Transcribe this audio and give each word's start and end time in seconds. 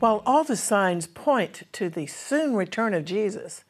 While 0.00 0.22
all 0.24 0.44
the 0.44 0.56
signs 0.56 1.08
point 1.08 1.64
to 1.72 1.88
the 1.88 2.06
soon 2.06 2.54
return 2.54 2.94
of 2.94 3.04
Jesus, 3.04 3.64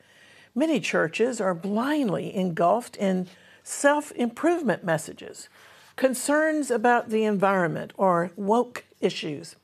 many 0.55 0.79
churches 0.79 1.41
are 1.41 1.55
blindly 1.55 2.35
engulfed 2.35 2.97
in 2.97 3.29
self 3.63 4.13
improvement 4.13 4.85
messages, 4.85 5.49
concerns 5.97 6.71
about 6.71 7.09
the 7.09 7.25
environment, 7.25 7.93
or 7.97 8.31
woke 8.37 8.85
issues. 9.01 9.57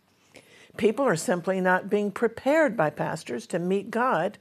People 0.79 1.05
are 1.05 1.16
simply 1.16 1.61
not 1.61 1.91
being 1.91 2.11
prepared 2.11 2.77
by 2.77 2.88
pastors 2.88 3.46
to 3.48 3.59
meet 3.59 3.91
God 3.91 4.38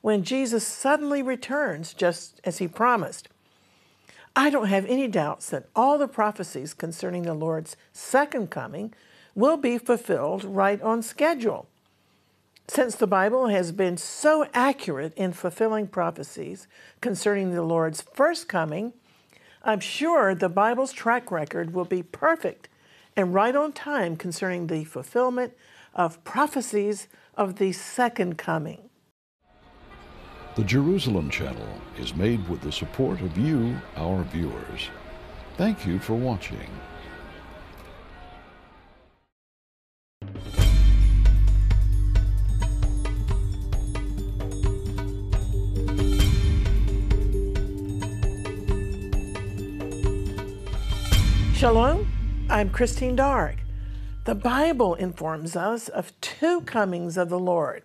when 0.00 0.22
Jesus 0.24 0.66
suddenly 0.66 1.22
returns, 1.22 1.92
just 1.92 2.40
as 2.44 2.58
he 2.58 2.66
promised. 2.66 3.28
I 4.34 4.48
don't 4.48 4.68
have 4.68 4.86
any 4.86 5.06
doubts 5.06 5.50
that 5.50 5.68
all 5.76 5.98
the 5.98 6.08
prophecies 6.08 6.72
concerning 6.72 7.22
the 7.22 7.34
Lord's 7.34 7.76
second 7.92 8.50
coming 8.50 8.94
will 9.34 9.56
be 9.56 9.78
fulfilled 9.78 10.44
right 10.44 10.80
on 10.82 11.02
schedule. 11.02 11.66
Since 12.68 12.96
the 12.96 13.06
Bible 13.06 13.48
has 13.48 13.72
been 13.72 13.96
so 13.96 14.46
accurate 14.52 15.14
in 15.16 15.32
fulfilling 15.32 15.86
prophecies 15.86 16.68
concerning 17.00 17.54
the 17.54 17.62
Lord's 17.62 18.02
first 18.02 18.48
coming, 18.48 18.92
I'm 19.62 19.80
sure 19.80 20.34
the 20.34 20.48
Bible's 20.48 20.92
track 20.92 21.30
record 21.30 21.72
will 21.72 21.86
be 21.86 22.02
perfect 22.02 22.68
and 23.16 23.34
right 23.34 23.56
on 23.56 23.72
time 23.72 24.16
concerning 24.16 24.66
the 24.66 24.84
fulfillment 24.84 25.54
of 25.94 26.22
prophecies 26.24 27.08
of 27.36 27.56
the 27.56 27.72
second 27.72 28.38
coming. 28.38 28.88
The 30.56 30.64
Jerusalem 30.64 31.30
Channel 31.30 31.68
is 31.98 32.14
made 32.14 32.46
with 32.48 32.60
the 32.60 32.72
support 32.72 33.20
of 33.20 33.38
you, 33.38 33.76
our 33.96 34.24
viewers. 34.24 34.88
Thank 35.56 35.86
you 35.86 35.98
for 35.98 36.14
watching. 36.14 36.68
I'm 52.58 52.70
Christine 52.70 53.14
Darg. 53.14 53.60
The 54.24 54.34
Bible 54.34 54.96
informs 54.96 55.54
us 55.54 55.86
of 55.86 56.20
two 56.20 56.62
comings 56.62 57.16
of 57.16 57.28
the 57.28 57.38
Lord. 57.38 57.84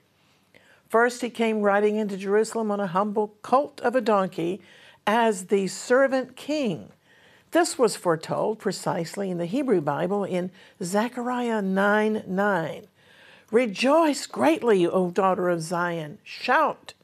First, 0.89 1.21
he 1.21 1.29
came 1.29 1.61
riding 1.61 1.97
into 1.97 2.17
Jerusalem 2.17 2.71
on 2.71 2.79
a 2.79 2.87
humble 2.87 3.35
colt 3.43 3.79
of 3.81 3.95
a 3.95 4.01
donkey 4.01 4.61
as 5.05 5.45
the 5.45 5.67
servant 5.67 6.35
king. 6.35 6.89
This 7.51 7.77
was 7.77 7.95
foretold 7.95 8.57
precisely 8.57 9.29
in 9.29 9.37
the 9.37 9.45
Hebrew 9.45 9.79
Bible 9.79 10.23
in 10.23 10.49
Zechariah 10.81 11.61
9 11.61 12.23
9. 12.25 12.87
Rejoice 13.51 14.25
greatly, 14.25 14.87
O 14.87 15.11
daughter 15.11 15.49
of 15.49 15.61
Zion. 15.61 16.17
Shout, 16.23 16.95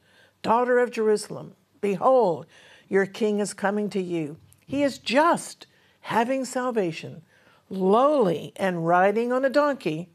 daughter 0.42 0.80
of 0.80 0.90
Jerusalem. 0.90 1.54
Behold, 1.80 2.46
your 2.88 3.06
king 3.06 3.38
is 3.38 3.54
coming 3.54 3.88
to 3.90 4.02
you. 4.02 4.38
He 4.66 4.82
is 4.82 4.98
just, 4.98 5.68
having 6.00 6.44
salvation, 6.44 7.22
lowly 7.70 8.52
and 8.56 8.86
riding 8.86 9.32
on 9.32 9.44
a 9.44 9.50
donkey, 9.50 10.10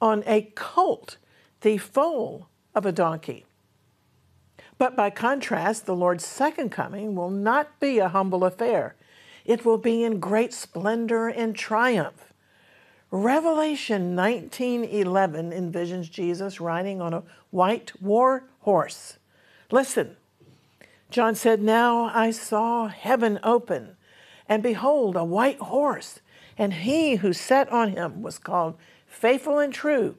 on 0.00 0.22
a 0.26 0.42
colt, 0.54 1.16
the 1.62 1.78
foal 1.78 2.48
of 2.74 2.84
a 2.84 2.92
donkey. 2.92 3.46
But 4.76 4.94
by 4.94 5.10
contrast, 5.10 5.86
the 5.86 5.96
Lord's 5.96 6.26
second 6.26 6.70
coming 6.70 7.14
will 7.14 7.30
not 7.30 7.80
be 7.80 7.98
a 7.98 8.08
humble 8.08 8.44
affair. 8.44 8.94
It 9.44 9.64
will 9.64 9.78
be 9.78 10.04
in 10.04 10.20
great 10.20 10.52
splendor 10.52 11.28
and 11.28 11.56
triumph. 11.56 12.32
Revelation 13.10 14.14
19:11 14.14 15.50
envisions 15.50 16.10
Jesus 16.10 16.60
riding 16.60 17.00
on 17.00 17.14
a 17.14 17.22
white 17.50 18.00
war 18.02 18.44
horse. 18.60 19.18
Listen. 19.70 20.16
John 21.10 21.34
said, 21.34 21.62
"Now 21.62 22.10
I 22.14 22.30
saw 22.30 22.88
heaven 22.88 23.40
open, 23.42 23.96
and 24.46 24.62
behold, 24.62 25.16
a 25.16 25.24
white 25.24 25.58
horse, 25.58 26.20
and 26.58 26.74
he 26.74 27.16
who 27.16 27.32
sat 27.32 27.70
on 27.70 27.92
him 27.92 28.20
was 28.20 28.38
called 28.38 28.76
faithful 29.06 29.58
and 29.58 29.72
true, 29.72 30.16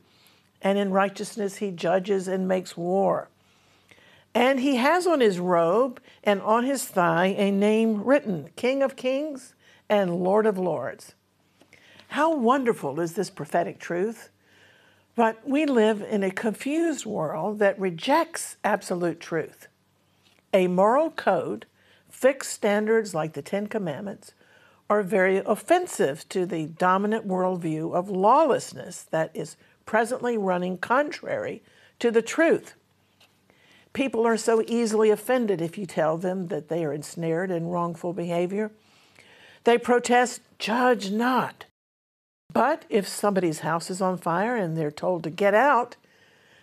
and 0.62 0.78
in 0.78 0.92
righteousness 0.92 1.58
he 1.58 1.70
judges 1.70 2.28
and 2.28 2.48
makes 2.48 2.78
war. 2.78 3.28
And 4.34 4.62
he 4.62 4.78
has 4.78 5.06
on 5.06 5.20
his 5.20 5.40
robe 5.40 6.00
and 6.24 6.42
on 6.42 6.64
his 6.64 6.86
thigh 6.86 7.36
a 7.38 7.52
name 7.52 8.04
written 8.04 8.50
King 8.56 8.82
of 8.82 8.96
Kings 8.96 9.54
and 9.90 10.24
Lord 10.24 10.46
of 10.46 10.58
Lords. 10.58 11.14
How 12.10 12.36
wonderful 12.36 13.00
is 13.00 13.14
this 13.14 13.30
prophetic 13.30 13.80
truth! 13.80 14.30
But 15.16 15.48
we 15.48 15.66
live 15.66 16.02
in 16.02 16.24
a 16.24 16.32
confused 16.32 17.06
world 17.06 17.60
that 17.60 17.78
rejects 17.78 18.56
absolute 18.64 19.20
truth. 19.20 19.68
A 20.54 20.68
moral 20.68 21.12
code, 21.12 21.66
fixed 22.10 22.54
standards 22.54 23.14
like 23.14 23.34
the 23.34 23.42
Ten 23.42 23.68
Commandments, 23.68 24.34
are 24.90 25.04
very 25.04 25.38
offensive 25.38 26.28
to 26.30 26.46
the 26.46 26.66
dominant 26.66 27.28
worldview 27.28 27.94
of 27.94 28.10
lawlessness 28.10 29.04
that 29.12 29.32
is 29.34 29.56
presently 29.86 30.38
running 30.38 30.78
contrary 30.78 31.62
to 32.00 32.10
the 32.10 32.22
truth. 32.22 32.74
People 33.94 34.26
are 34.26 34.38
so 34.38 34.64
easily 34.68 35.10
offended 35.10 35.62
if 35.62 35.78
you 35.78 35.86
tell 35.86 36.18
them 36.18 36.48
that 36.48 36.70
they 36.70 36.86
are 36.86 36.94
ensnared 36.94 37.52
in 37.52 37.68
wrongful 37.68 38.14
behavior. 38.14 38.72
They 39.64 39.78
protest, 39.78 40.42
judge 40.58 41.12
not. 41.12 41.66
But 42.52 42.86
if 42.90 43.08
somebody's 43.08 43.60
house 43.60 43.90
is 43.90 44.02
on 44.02 44.18
fire 44.18 44.56
and 44.56 44.76
they're 44.76 44.92
told 44.92 45.24
to 45.24 45.30
get 45.30 45.54
out, 45.54 45.96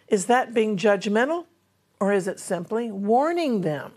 is 0.08 0.26
that 0.26 0.54
being 0.54 0.76
judgmental 0.76 1.46
or 2.00 2.12
is 2.12 2.26
it 2.26 2.40
simply 2.40 2.90
warning 2.90 3.60
them? 3.60 3.92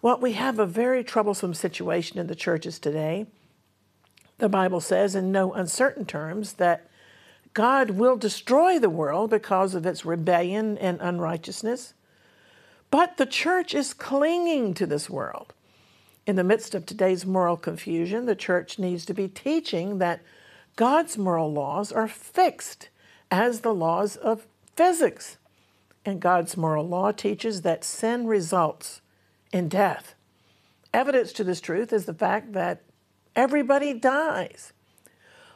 Well, 0.00 0.18
we 0.20 0.34
have 0.34 0.58
a 0.58 0.66
very 0.66 1.02
troublesome 1.02 1.54
situation 1.54 2.18
in 2.18 2.28
the 2.28 2.36
churches 2.36 2.78
today. 2.78 3.26
The 4.38 4.48
Bible 4.48 4.80
says 4.80 5.16
in 5.16 5.32
no 5.32 5.52
uncertain 5.52 6.06
terms 6.06 6.54
that 6.54 6.88
God 7.52 7.90
will 7.90 8.16
destroy 8.16 8.78
the 8.78 8.90
world 8.90 9.30
because 9.30 9.74
of 9.74 9.84
its 9.84 10.04
rebellion 10.04 10.78
and 10.78 11.00
unrighteousness. 11.00 11.94
But 12.92 13.16
the 13.16 13.26
church 13.26 13.74
is 13.74 13.92
clinging 13.92 14.74
to 14.74 14.86
this 14.86 15.10
world. 15.10 15.52
In 16.26 16.36
the 16.36 16.44
midst 16.44 16.76
of 16.76 16.86
today's 16.86 17.26
moral 17.26 17.56
confusion, 17.56 18.26
the 18.26 18.36
church 18.36 18.78
needs 18.78 19.04
to 19.06 19.14
be 19.14 19.26
teaching 19.26 19.98
that 19.98 20.20
God's 20.76 21.18
moral 21.18 21.52
laws 21.52 21.90
are 21.90 22.06
fixed 22.06 22.88
as 23.32 23.60
the 23.60 23.74
laws 23.74 24.14
of 24.14 24.46
physics. 24.76 25.38
And 26.04 26.20
God's 26.20 26.56
moral 26.56 26.86
law 26.86 27.10
teaches 27.10 27.62
that 27.62 27.82
sin 27.82 28.28
results 28.28 29.00
in 29.52 29.68
death. 29.68 30.14
Evidence 30.92 31.32
to 31.34 31.44
this 31.44 31.60
truth 31.60 31.92
is 31.92 32.06
the 32.06 32.14
fact 32.14 32.52
that 32.52 32.82
everybody 33.36 33.94
dies. 33.94 34.72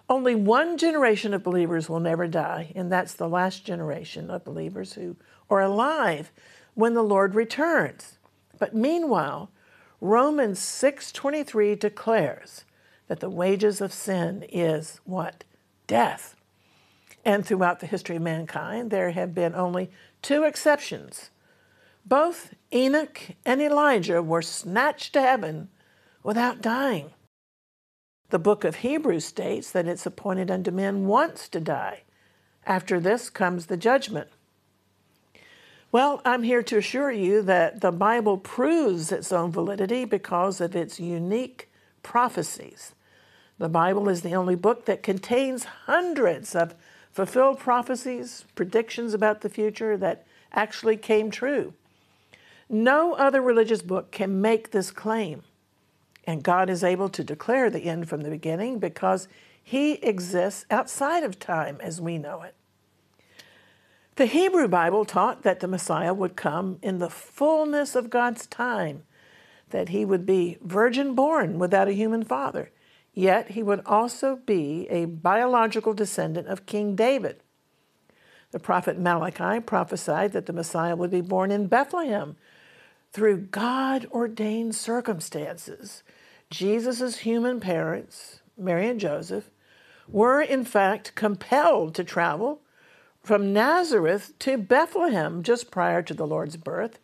Only 0.09 0.35
one 0.35 0.77
generation 0.77 1.33
of 1.33 1.43
believers 1.43 1.89
will 1.89 2.01
never 2.01 2.27
die, 2.27 2.73
and 2.75 2.93
that's 2.93 3.15
the 3.15 3.29
last 3.29 3.65
generation 3.65 4.31
of 4.31 4.45
believers 4.45 4.95
who 4.95 5.17
are 5.49 5.63
alive 5.63 6.33
when 6.75 6.95
the 6.95 7.03
Lord 7.03 7.35
returns. 7.35 8.19
But 8.59 8.75
meanwhile, 8.75 9.51
Romans 10.01 10.59
6:23 10.59 11.75
declares 11.77 12.65
that 13.09 13.21
the 13.21 13.31
wages 13.31 13.81
of 13.81 13.93
sin 13.93 14.45
is 14.49 15.01
what? 15.05 15.45
Death. 15.87 16.37
And 17.25 17.47
throughout 17.47 17.81
the 17.81 17.87
history 17.87 18.17
of 18.17 18.23
mankind, 18.23 18.91
there 18.91 19.13
have 19.13 19.35
been 19.35 19.55
only 19.55 19.91
two 20.23 20.43
exceptions. 20.43 21.31
Both 22.05 22.55
Enoch 22.75 23.21
and 23.45 23.61
Elijah 23.61 24.23
were 24.23 24.43
snatched 24.43 25.13
to 25.13 25.21
heaven 25.21 25.69
without 26.23 26.63
dying. 26.63 27.11
The 28.31 28.39
book 28.39 28.65
of 28.65 28.77
Hebrews 28.77 29.27
states 29.27 29.71
that 29.73 29.87
it's 29.87 30.07
appointed 30.07 30.51
unto 30.51 30.71
men 30.71 31.07
once 31.07 31.49
to 31.51 31.61
die. 31.61 32.05
After 32.65 32.99
this 32.99 33.29
comes 33.29 33.67
the 33.67 33.77
judgment. 33.77 34.29
Well, 35.91 36.23
I'm 36.25 36.43
here 36.43 36.63
to 36.63 36.79
assure 36.79 37.13
you 37.13 37.43
that 37.43 37.83
the 37.83 37.93
Bible 37.93 38.39
proves 38.39 39.13
its 39.13 39.31
own 39.31 39.53
validity 39.53 40.07
because 40.07 40.63
of 40.63 40.75
its 40.75 40.99
unique 40.99 41.71
prophecies. 42.03 42.95
The 43.59 43.69
Bible 43.69 44.09
is 44.09 44.23
the 44.23 44.35
only 44.35 44.55
book 44.55 44.87
that 44.87 45.03
contains 45.03 45.65
hundreds 45.65 46.55
of 46.55 46.75
fulfilled 47.11 47.59
prophecies, 47.59 48.47
predictions 48.55 49.13
about 49.13 49.43
the 49.43 49.51
future 49.51 49.99
that 49.99 50.25
actually 50.55 50.97
came 50.97 51.31
true. 51.31 51.75
No 52.75 53.13
other 53.13 53.43
religious 53.43 53.83
book 53.83 54.11
can 54.11 54.41
make 54.41 54.71
this 54.71 54.91
claim. 54.91 55.43
And 56.25 56.43
God 56.43 56.71
is 56.71 56.83
able 56.83 57.11
to 57.11 57.23
declare 57.23 57.69
the 57.69 57.85
end 57.85 58.09
from 58.09 58.23
the 58.23 58.31
beginning 58.31 58.79
because 58.79 59.29
He 59.63 59.95
exists 59.97 60.65
outside 60.71 61.23
of 61.23 61.39
time 61.39 61.77
as 61.83 62.01
we 62.01 62.17
know 62.17 62.41
it. 62.41 62.55
The 64.17 64.25
Hebrew 64.27 64.69
Bible 64.69 65.05
taught 65.05 65.43
that 65.43 65.61
the 65.61 65.69
Messiah 65.69 66.15
would 66.15 66.35
come 66.35 66.79
in 66.81 66.99
the 66.99 67.11
fullness 67.11 67.95
of 67.95 68.09
God's 68.11 68.47
time, 68.47 69.05
that 69.71 69.89
he 69.89 70.05
would 70.05 70.27
be 70.27 70.59
virgin 70.63 71.15
born 71.15 71.59
without 71.59 71.89
a 71.89 71.95
human 71.95 72.23
father, 72.23 72.71
yet 73.15 73.53
he 73.53 73.63
would 73.63 73.81
also 73.87 74.37
be 74.37 74.87
a 74.91 75.07
biological 75.07 75.95
descendant 75.95 76.49
of 76.49 76.67
King 76.67 76.95
David. 76.95 77.43
The 78.51 78.61
prophet 78.61 78.99
Malachi 78.99 79.61
prophesied 79.61 80.33
that 80.33 80.45
the 80.45 80.53
Messiah 80.53 80.95
would 80.95 81.11
be 81.11 81.23
born 81.23 81.51
in 81.51 81.67
Bethlehem 81.67 82.37
through 83.13 83.37
God 83.37 84.07
ordained 84.11 84.75
circumstances. 84.75 86.03
Jesus' 86.51 87.19
human 87.19 87.61
parents, 87.61 88.41
Mary 88.57 88.89
and 88.89 88.99
Joseph, 89.01 89.51
were 90.09 90.41
in 90.41 90.65
fact 90.65 91.15
compelled 91.15 91.95
to 91.95 92.05
travel 92.05 92.61
from 93.23 93.53
Nazareth 93.53 94.33
to 94.41 94.59
Bethlehem 94.59 95.43
just 95.43 95.71
prior 95.71 96.03
to 96.03 96.15
the 96.15 96.27
Lord's 96.27 96.57
birth 96.57 96.99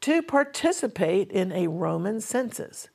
to 0.00 0.22
participate 0.22 1.30
in 1.30 1.52
a 1.52 1.66
Roman 1.68 2.20
census. 2.20 2.88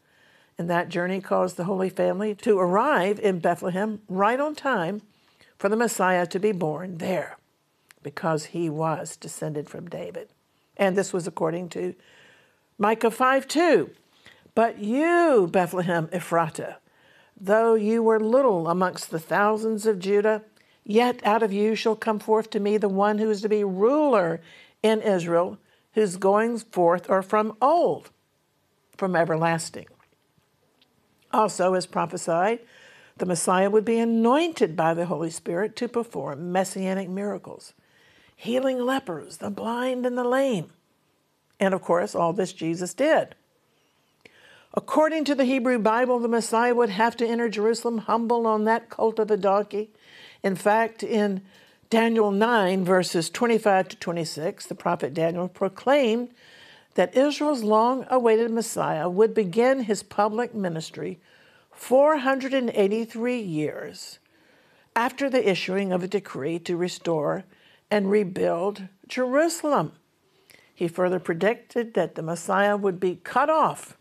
And 0.57 0.69
that 0.69 0.89
journey 0.89 1.21
caused 1.21 1.57
the 1.57 1.65
Holy 1.65 1.89
Family 1.89 2.33
to 2.35 2.57
arrive 2.57 3.19
in 3.19 3.39
Bethlehem 3.39 4.01
right 4.07 4.39
on 4.39 4.55
time 4.55 5.01
for 5.57 5.69
the 5.69 5.75
Messiah 5.75 6.25
to 6.27 6.39
be 6.39 6.51
born 6.51 6.97
there 6.97 7.37
because 8.01 8.45
he 8.45 8.69
was 8.69 9.17
descended 9.17 9.69
from 9.69 9.89
David. 9.89 10.29
And 10.77 10.95
this 10.95 11.11
was 11.11 11.27
according 11.27 11.69
to 11.69 11.95
Micah 12.77 13.11
5 13.11 13.47
2. 13.47 13.89
But 14.53 14.79
you, 14.79 15.47
Bethlehem 15.51 16.07
Ephratah, 16.07 16.75
though 17.39 17.75
you 17.75 18.03
were 18.03 18.19
little 18.19 18.67
amongst 18.67 19.11
the 19.11 19.19
thousands 19.19 19.85
of 19.85 19.99
Judah, 19.99 20.43
yet 20.83 21.25
out 21.25 21.43
of 21.43 21.53
you 21.53 21.75
shall 21.75 21.95
come 21.95 22.19
forth 22.19 22.49
to 22.51 22.59
me 22.59 22.77
the 22.77 22.89
one 22.89 23.17
who 23.17 23.29
is 23.29 23.41
to 23.41 23.49
be 23.49 23.63
ruler 23.63 24.41
in 24.83 25.01
Israel, 25.01 25.57
whose 25.93 26.17
goings 26.17 26.63
forth 26.63 27.09
are 27.09 27.21
from 27.21 27.55
old, 27.61 28.11
from 28.97 29.15
everlasting. 29.15 29.87
Also, 31.31 31.73
as 31.73 31.85
prophesied, 31.85 32.59
the 33.17 33.25
Messiah 33.25 33.69
would 33.69 33.85
be 33.85 33.99
anointed 33.99 34.75
by 34.75 34.93
the 34.93 35.05
Holy 35.05 35.29
Spirit 35.29 35.75
to 35.77 35.87
perform 35.87 36.51
messianic 36.51 37.09
miracles, 37.09 37.73
healing 38.35 38.79
lepers, 38.79 39.37
the 39.37 39.49
blind, 39.49 40.05
and 40.05 40.17
the 40.17 40.23
lame. 40.23 40.71
And 41.59 41.73
of 41.73 41.81
course, 41.81 42.15
all 42.15 42.33
this 42.33 42.53
Jesus 42.53 42.93
did. 42.93 43.35
According 44.73 45.23
to 45.25 45.35
the 45.35 45.45
Hebrew 45.45 45.79
Bible, 45.79 46.19
the 46.19 46.27
Messiah 46.27 46.75
would 46.75 46.89
have 46.89 47.15
to 47.17 47.25
enter 47.25 47.47
Jerusalem 47.47 47.99
humble 47.99 48.45
on 48.45 48.65
that 48.65 48.89
colt 48.89 49.19
of 49.19 49.31
a 49.31 49.37
donkey. 49.37 49.91
In 50.43 50.55
fact, 50.55 51.01
in 51.01 51.41
Daniel 51.89 52.29
9, 52.29 52.83
verses 52.83 53.29
25 53.29 53.89
to 53.89 53.95
26, 53.95 54.65
the 54.65 54.75
prophet 54.75 55.13
Daniel 55.13 55.47
proclaimed 55.47 56.29
that 56.95 57.15
Israel's 57.15 57.63
long 57.63 58.05
awaited 58.09 58.51
Messiah 58.51 59.09
would 59.09 59.33
begin 59.33 59.83
his 59.83 60.03
public 60.03 60.53
ministry 60.53 61.19
483 61.71 63.39
years 63.39 64.19
after 64.95 65.29
the 65.29 65.49
issuing 65.49 65.91
of 65.91 66.03
a 66.03 66.07
decree 66.07 66.57
to 66.59 66.75
restore 66.75 67.43
and 67.91 68.09
rebuild 68.09 68.83
Jerusalem. 69.07 69.93
He 70.75 70.89
further 70.89 71.19
predicted 71.19 71.93
that 71.93 72.15
the 72.15 72.21
Messiah 72.21 72.75
would 72.75 72.99
be 72.99 73.15
cut 73.23 73.49
off, 73.49 73.97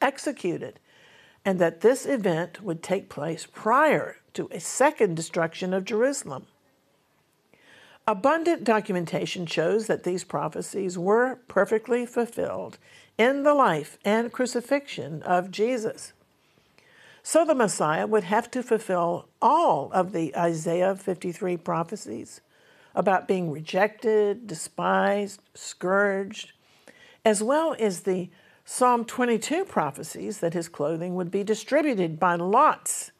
executed, 0.00 0.78
and 1.42 1.58
that 1.58 1.80
this 1.80 2.04
event 2.04 2.62
would 2.62 2.82
take 2.82 3.08
place 3.08 3.46
prior 3.50 4.18
to 4.34 4.48
a 4.50 4.60
second 4.60 5.16
destruction 5.16 5.72
of 5.72 5.86
Jerusalem. 5.86 6.46
Abundant 8.06 8.64
documentation 8.64 9.46
shows 9.46 9.86
that 9.86 10.04
these 10.04 10.24
prophecies 10.24 10.98
were 10.98 11.36
perfectly 11.48 12.04
fulfilled 12.04 12.78
in 13.16 13.42
the 13.42 13.54
life 13.54 13.98
and 14.04 14.32
crucifixion 14.32 15.22
of 15.22 15.50
Jesus. 15.50 16.12
So 17.22 17.44
the 17.44 17.54
Messiah 17.54 18.06
would 18.06 18.24
have 18.24 18.50
to 18.52 18.62
fulfill 18.62 19.28
all 19.40 19.90
of 19.92 20.12
the 20.12 20.36
Isaiah 20.36 20.94
53 20.94 21.56
prophecies 21.58 22.40
about 22.94 23.28
being 23.28 23.50
rejected, 23.50 24.46
despised, 24.46 25.40
scourged, 25.54 26.52
as 27.24 27.42
well 27.42 27.76
as 27.78 28.00
the 28.00 28.30
Psalm 28.64 29.04
22 29.04 29.64
prophecies 29.64 30.40
that 30.40 30.54
his 30.54 30.68
clothing 30.68 31.14
would 31.14 31.30
be 31.30 31.42
distributed 31.42 32.20
by 32.20 32.34
lots 32.34 33.12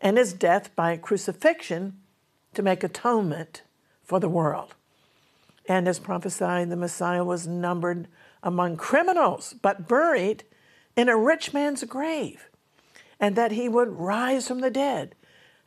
and 0.00 0.16
his 0.16 0.32
death 0.32 0.74
by 0.74 0.96
crucifixion 0.96 1.98
to 2.54 2.62
make 2.62 2.82
atonement 2.82 3.62
for 4.02 4.20
the 4.20 4.28
world. 4.28 4.74
And 5.68 5.88
as 5.88 5.98
prophesied, 5.98 6.70
the 6.70 6.76
Messiah 6.76 7.24
was 7.24 7.46
numbered 7.46 8.08
among 8.42 8.76
criminals, 8.76 9.54
but 9.60 9.88
buried 9.88 10.44
in 10.96 11.08
a 11.08 11.16
rich 11.16 11.52
man's 11.52 11.84
grave, 11.84 12.48
and 13.20 13.36
that 13.36 13.52
he 13.52 13.68
would 13.68 13.98
rise 13.98 14.48
from 14.48 14.60
the 14.60 14.70
dead 14.70 15.14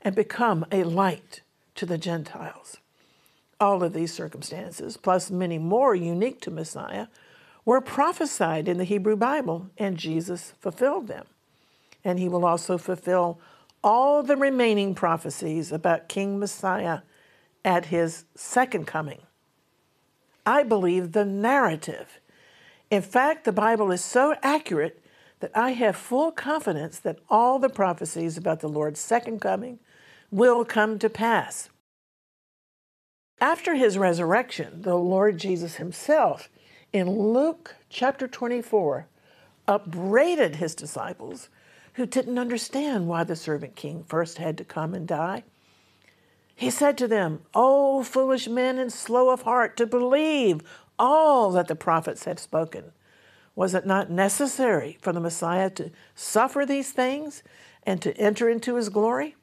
and 0.01 0.15
become 0.15 0.65
a 0.71 0.83
light 0.83 1.41
to 1.75 1.85
the 1.85 1.97
Gentiles. 1.97 2.77
All 3.59 3.83
of 3.83 3.93
these 3.93 4.13
circumstances, 4.13 4.95
plus 4.97 5.29
many 5.29 5.57
more 5.57 5.93
unique 5.93 6.39
to 6.41 6.51
Messiah, 6.51 7.07
were 7.65 7.81
prophesied 7.81 8.67
in 8.67 8.77
the 8.77 8.83
Hebrew 8.85 9.15
Bible, 9.15 9.69
and 9.77 9.97
Jesus 9.97 10.53
fulfilled 10.59 11.07
them. 11.07 11.25
And 12.03 12.19
he 12.19 12.29
will 12.29 12.45
also 12.45 12.77
fulfill 12.77 13.39
all 13.83 14.23
the 14.23 14.37
remaining 14.37 14.95
prophecies 14.95 15.71
about 15.71 16.09
King 16.09 16.39
Messiah 16.39 16.99
at 17.63 17.87
his 17.87 18.25
second 18.35 18.87
coming. 18.87 19.21
I 20.45 20.63
believe 20.63 21.11
the 21.11 21.25
narrative. 21.25 22.19
In 22.89 23.01
fact, 23.01 23.43
the 23.43 23.51
Bible 23.51 23.91
is 23.91 24.03
so 24.03 24.35
accurate 24.41 25.03
that 25.41 25.51
I 25.55 25.71
have 25.71 25.95
full 25.95 26.31
confidence 26.31 26.99
that 26.99 27.19
all 27.29 27.59
the 27.59 27.69
prophecies 27.69 28.37
about 28.37 28.61
the 28.61 28.69
Lord's 28.69 28.99
second 28.99 29.39
coming 29.41 29.79
will 30.31 30.65
come 30.65 30.97
to 30.99 31.09
pass. 31.09 31.69
After 33.41 33.75
his 33.75 33.97
resurrection, 33.97 34.81
the 34.81 34.95
Lord 34.95 35.37
Jesus 35.37 35.75
himself, 35.75 36.49
in 36.91 37.09
Luke 37.09 37.75
chapter 37.89 38.27
24, 38.27 39.07
upbraided 39.67 40.57
his 40.57 40.75
disciples 40.75 41.47
who 41.93 42.05
didn't 42.05 42.39
understand 42.39 43.07
why 43.07 43.23
the 43.23 43.35
servant 43.35 43.75
king 43.75 44.03
first 44.03 44.39
had 44.39 44.57
to 44.57 44.65
come 44.65 44.93
and 44.93 45.07
die. 45.07 45.43
He 46.53 46.69
said 46.69 46.97
to 46.97 47.07
them, 47.07 47.43
O 47.53 48.03
foolish 48.03 48.49
men 48.49 48.77
and 48.77 48.91
slow 48.91 49.29
of 49.29 49.43
heart 49.43 49.77
to 49.77 49.85
believe 49.85 50.61
all 50.97 51.51
that 51.51 51.67
the 51.67 51.75
prophets 51.75 52.25
had 52.25 52.39
spoken. 52.39 52.91
Was 53.55 53.73
it 53.73 53.85
not 53.85 54.09
necessary 54.09 54.97
for 55.01 55.13
the 55.13 55.21
Messiah 55.21 55.69
to 55.71 55.91
suffer 56.15 56.65
these 56.65 56.91
things 56.91 57.43
and 57.83 58.01
to 58.01 58.15
enter 58.17 58.49
into 58.49 58.75
his 58.75 58.89
glory? 58.89 59.35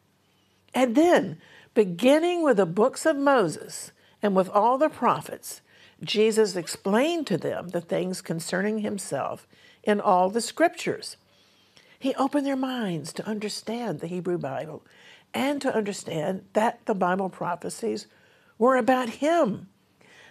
And 0.74 0.94
then 0.94 1.38
Beginning 1.76 2.42
with 2.42 2.56
the 2.56 2.64
books 2.64 3.04
of 3.04 3.18
Moses 3.18 3.92
and 4.22 4.34
with 4.34 4.48
all 4.48 4.78
the 4.78 4.88
prophets, 4.88 5.60
Jesus 6.02 6.56
explained 6.56 7.26
to 7.26 7.36
them 7.36 7.68
the 7.68 7.82
things 7.82 8.22
concerning 8.22 8.78
himself 8.78 9.46
in 9.82 10.00
all 10.00 10.30
the 10.30 10.40
scriptures. 10.40 11.18
He 11.98 12.14
opened 12.14 12.46
their 12.46 12.56
minds 12.56 13.12
to 13.12 13.26
understand 13.28 14.00
the 14.00 14.06
Hebrew 14.06 14.38
Bible 14.38 14.86
and 15.34 15.60
to 15.60 15.76
understand 15.76 16.46
that 16.54 16.80
the 16.86 16.94
Bible 16.94 17.28
prophecies 17.28 18.06
were 18.56 18.76
about 18.76 19.10
him, 19.10 19.68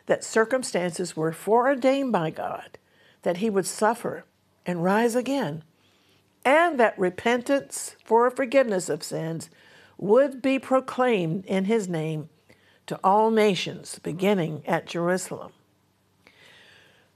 that 0.07 0.23
circumstances 0.23 1.15
were 1.15 1.31
foreordained 1.31 2.11
by 2.11 2.31
God, 2.31 2.79
that 3.21 3.37
he 3.37 3.51
would 3.51 3.67
suffer 3.67 4.25
and 4.65 4.83
rise 4.83 5.15
again, 5.15 5.63
and 6.43 6.79
that 6.79 6.97
repentance 6.97 7.95
for 8.03 8.31
forgiveness 8.31 8.89
of 8.89 9.03
sins 9.03 9.51
would 9.97 10.41
be 10.41 10.59
proclaimed 10.59 11.45
in 11.45 11.65
his 11.65 11.87
name 11.87 12.29
to 12.87 12.99
all 13.03 13.31
nations, 13.31 13.99
beginning 13.99 14.61
at 14.65 14.85
Jerusalem. 14.85 15.51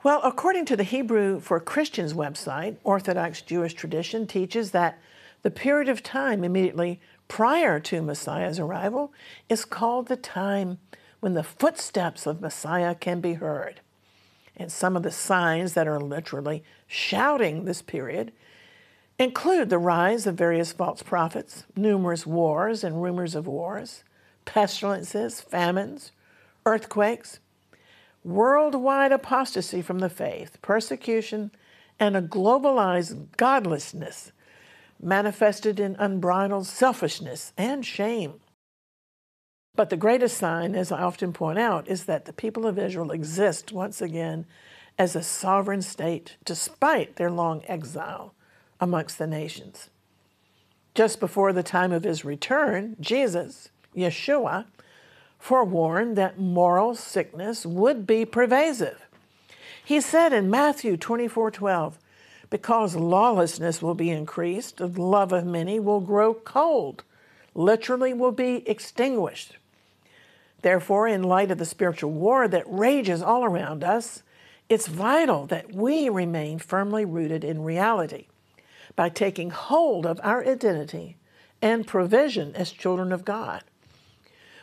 Well, 0.02 0.22
according 0.24 0.66
to 0.66 0.78
the 0.78 0.84
Hebrew 0.84 1.40
for 1.42 1.60
Christians 1.60 2.14
website, 2.14 2.78
Orthodox 2.84 3.42
Jewish 3.42 3.74
tradition 3.74 4.28
teaches 4.28 4.72
that 4.72 4.98
the 5.42 5.52
period 5.52 5.90
of 5.90 6.04
time 6.04 6.44
immediately 6.44 7.00
prior 7.28 7.80
to 7.82 8.02
Messiah's 8.02 8.60
arrival 8.60 9.14
is 9.50 9.66
called 9.66 10.08
the 10.08 10.16
time 10.16 10.80
when 11.20 11.34
the 11.34 11.44
footsteps 11.44 12.26
of 12.26 12.42
Messiah 12.42 12.96
can 12.96 13.20
be 13.20 13.34
heard. 13.34 13.82
And 14.56 14.72
some 14.72 14.96
of 14.96 15.04
the 15.04 15.12
signs 15.12 15.74
that 15.74 15.88
are 15.88 16.00
literally 16.00 16.64
shouting 16.88 17.66
this 17.66 17.82
period 17.82 18.32
include 19.20 19.70
the 19.70 19.78
rise 19.78 20.26
of 20.26 20.36
various 20.36 20.72
false 20.72 21.04
prophets, 21.04 21.66
numerous 21.76 22.26
wars 22.26 22.84
and 22.84 23.04
rumors 23.04 23.36
of 23.36 23.46
wars, 23.46 24.04
pestilences, 24.46 25.42
famines, 25.42 26.14
earthquakes, 26.66 27.40
worldwide 28.24 29.12
apostasy 29.12 29.82
from 29.82 30.00
the 30.00 30.10
faith, 30.10 30.58
persecution, 30.62 31.52
and 32.00 32.16
a 32.16 32.22
globalized 32.22 33.36
godlessness 33.36 34.32
manifested 35.02 35.80
in 35.80 35.96
unbridled 36.00 36.66
selfishness 36.66 37.52
and 37.58 37.86
shame. 37.86 38.36
But 39.76 39.90
the 39.90 39.98
greatest 39.98 40.38
sign, 40.38 40.76
as 40.76 40.92
I 40.92 41.02
often 41.02 41.34
point 41.34 41.60
out, 41.60 41.88
is 41.88 42.06
that 42.06 42.26
the 42.26 42.34
people 42.34 42.66
of 42.66 42.80
Israel 42.80 43.12
exist 43.12 43.72
once 43.72 44.02
again 44.02 44.46
as 44.98 45.16
a 45.16 45.24
sovereign 45.24 45.82
state 45.82 46.38
despite 46.44 47.16
their 47.16 47.32
long 47.32 47.64
exile 47.68 48.34
amongst 48.80 49.18
the 49.18 49.28
nations. 49.28 49.90
Just 50.96 51.20
before 51.20 51.54
the 51.54 51.64
time 51.64 51.92
of 51.92 52.04
his 52.04 52.26
return, 52.26 52.96
Jesus, 53.00 53.70
Yeshua, 53.96 54.66
forewarned 55.38 56.18
that 56.18 56.40
moral 56.40 56.96
sickness 56.96 57.66
would 57.66 58.06
be 58.06 58.26
pervasive. 58.26 59.08
He 59.84 60.02
said 60.02 60.34
in 60.34 60.50
Matthew 60.50 60.98
24 60.98 61.52
12, 61.52 62.00
because 62.50 62.96
lawlessness 62.96 63.82
will 63.82 63.96
be 63.96 64.10
increased, 64.10 64.78
the 64.78 64.88
love 64.88 65.32
of 65.32 65.46
many 65.46 65.80
will 65.80 66.02
grow 66.02 66.34
cold, 66.34 67.04
literally, 67.54 68.14
will 68.14 68.32
be 68.32 68.68
extinguished. 68.68 69.58
Therefore, 70.62 71.08
in 71.08 71.24
light 71.24 71.52
of 71.52 71.58
the 71.58 71.66
spiritual 71.66 72.12
war 72.12 72.48
that 72.48 72.64
rages 72.68 73.22
all 73.22 73.46
around 73.46 73.84
us, 73.84 74.24
it's 74.68 74.88
vital 74.88 75.46
that 75.48 75.74
we 75.74 76.10
remain 76.10 76.60
firmly 76.60 77.06
rooted 77.06 77.44
in 77.44 77.64
reality 77.64 78.26
by 79.00 79.08
taking 79.08 79.50
hold 79.50 80.06
of 80.06 80.20
our 80.24 80.46
identity 80.46 81.16
and 81.62 81.88
provision 81.88 82.54
as 82.54 82.70
children 82.70 83.14
of 83.14 83.24
God. 83.24 83.64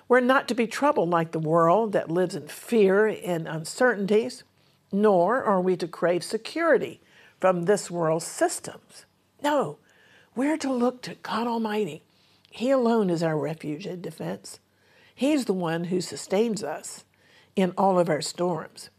We're 0.08 0.20
not 0.20 0.46
to 0.48 0.54
be 0.54 0.66
troubled 0.66 1.08
like 1.08 1.32
the 1.32 1.38
world 1.38 1.92
that 1.92 2.10
lives 2.10 2.34
in 2.34 2.46
fear 2.46 3.06
and 3.06 3.48
uncertainties, 3.48 4.44
nor 4.92 5.42
are 5.42 5.62
we 5.62 5.74
to 5.78 5.88
crave 5.88 6.22
security 6.22 7.00
from 7.40 7.62
this 7.62 7.90
world's 7.90 8.26
systems. 8.26 9.06
No, 9.42 9.78
we're 10.34 10.58
to 10.58 10.70
look 10.70 11.00
to 11.04 11.14
God 11.14 11.46
Almighty. 11.46 12.02
He 12.50 12.70
alone 12.70 13.08
is 13.08 13.22
our 13.22 13.38
refuge 13.38 13.86
and 13.86 14.02
defense. 14.02 14.60
He's 15.14 15.46
the 15.46 15.54
one 15.54 15.84
who 15.84 16.02
sustains 16.02 16.62
us 16.62 17.06
in 17.56 17.72
all 17.78 17.98
of 17.98 18.10
our 18.10 18.20
storms. 18.20 18.90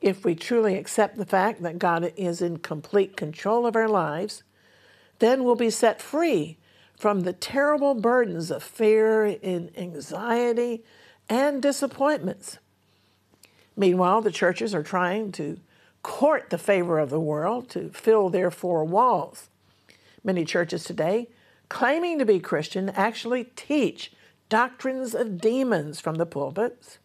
If 0.00 0.24
we 0.24 0.34
truly 0.34 0.76
accept 0.76 1.18
the 1.18 1.26
fact 1.26 1.62
that 1.62 1.78
God 1.78 2.10
is 2.16 2.40
in 2.40 2.56
complete 2.58 3.18
control 3.18 3.66
of 3.66 3.76
our 3.76 3.88
lives, 3.88 4.42
then 5.18 5.44
we'll 5.44 5.54
be 5.56 5.70
set 5.70 6.00
free 6.00 6.58
from 6.96 7.20
the 7.20 7.32
terrible 7.32 7.94
burdens 7.94 8.50
of 8.50 8.62
fear 8.62 9.24
and 9.24 9.70
anxiety 9.76 10.82
and 11.28 11.60
disappointments. 11.60 12.58
Meanwhile, 13.76 14.22
the 14.22 14.30
churches 14.30 14.74
are 14.74 14.82
trying 14.82 15.32
to 15.32 15.58
court 16.02 16.50
the 16.50 16.58
favor 16.58 16.98
of 16.98 17.10
the 17.10 17.20
world 17.20 17.68
to 17.70 17.90
fill 17.90 18.30
their 18.30 18.50
four 18.50 18.84
walls. 18.84 19.48
Many 20.24 20.44
churches 20.44 20.84
today, 20.84 21.28
claiming 21.68 22.18
to 22.18 22.24
be 22.24 22.40
Christian, 22.40 22.88
actually 22.90 23.44
teach 23.56 24.12
doctrines 24.48 25.14
of 25.14 25.40
demons 25.40 26.00
from 26.00 26.14
the 26.14 26.26
pulpits 26.26 26.98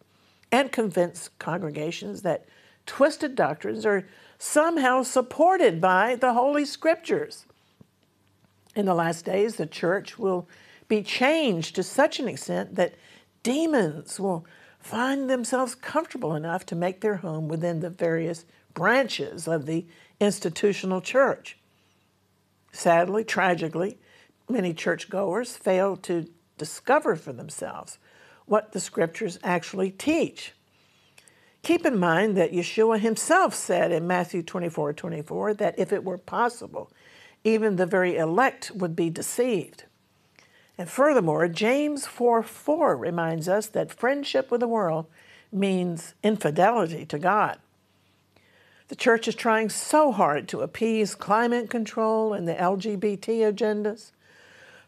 and 0.50 0.70
convince 0.70 1.30
congregations 1.38 2.22
that 2.22 2.46
twisted 2.86 3.34
doctrines 3.34 3.84
are 3.84 4.06
somehow 4.38 5.02
supported 5.02 5.80
by 5.80 6.14
the 6.14 6.32
Holy 6.32 6.64
Scriptures. 6.64 7.46
In 8.74 8.86
the 8.86 8.94
last 8.94 9.24
days, 9.24 9.56
the 9.56 9.66
church 9.66 10.18
will 10.18 10.48
be 10.88 11.02
changed 11.02 11.74
to 11.76 11.82
such 11.82 12.18
an 12.18 12.28
extent 12.28 12.74
that 12.76 12.94
demons 13.42 14.18
will 14.18 14.46
find 14.78 15.28
themselves 15.28 15.74
comfortable 15.74 16.34
enough 16.34 16.66
to 16.66 16.74
make 16.74 17.00
their 17.00 17.16
home 17.16 17.48
within 17.48 17.80
the 17.80 17.90
various 17.90 18.44
branches 18.74 19.46
of 19.46 19.66
the 19.66 19.86
institutional 20.20 21.00
church. 21.00 21.58
Sadly, 22.72 23.24
tragically, 23.24 23.98
many 24.48 24.72
churchgoers 24.72 25.56
fail 25.56 25.96
to 25.98 26.28
discover 26.56 27.16
for 27.16 27.32
themselves 27.32 27.98
what 28.46 28.72
the 28.72 28.80
scriptures 28.80 29.38
actually 29.42 29.90
teach. 29.90 30.52
Keep 31.62 31.86
in 31.86 31.98
mind 31.98 32.36
that 32.36 32.52
Yeshua 32.52 32.98
himself 32.98 33.54
said 33.54 33.92
in 33.92 34.06
Matthew 34.06 34.42
24 34.42 34.94
24 34.94 35.54
that 35.54 35.78
if 35.78 35.92
it 35.92 36.02
were 36.02 36.18
possible, 36.18 36.90
even 37.44 37.76
the 37.76 37.86
very 37.86 38.16
elect 38.16 38.70
would 38.74 38.94
be 38.94 39.10
deceived. 39.10 39.84
And 40.78 40.88
furthermore, 40.88 41.48
James 41.48 42.06
4 42.06 42.42
4 42.42 42.96
reminds 42.96 43.48
us 43.48 43.66
that 43.68 43.92
friendship 43.92 44.50
with 44.50 44.60
the 44.60 44.68
world 44.68 45.06
means 45.52 46.14
infidelity 46.22 47.04
to 47.06 47.18
God. 47.18 47.58
The 48.88 48.96
church 48.96 49.28
is 49.28 49.34
trying 49.34 49.70
so 49.70 50.12
hard 50.12 50.48
to 50.48 50.60
appease 50.60 51.14
climate 51.14 51.70
control 51.70 52.32
and 52.32 52.46
the 52.46 52.54
LGBT 52.54 53.52
agendas, 53.52 54.12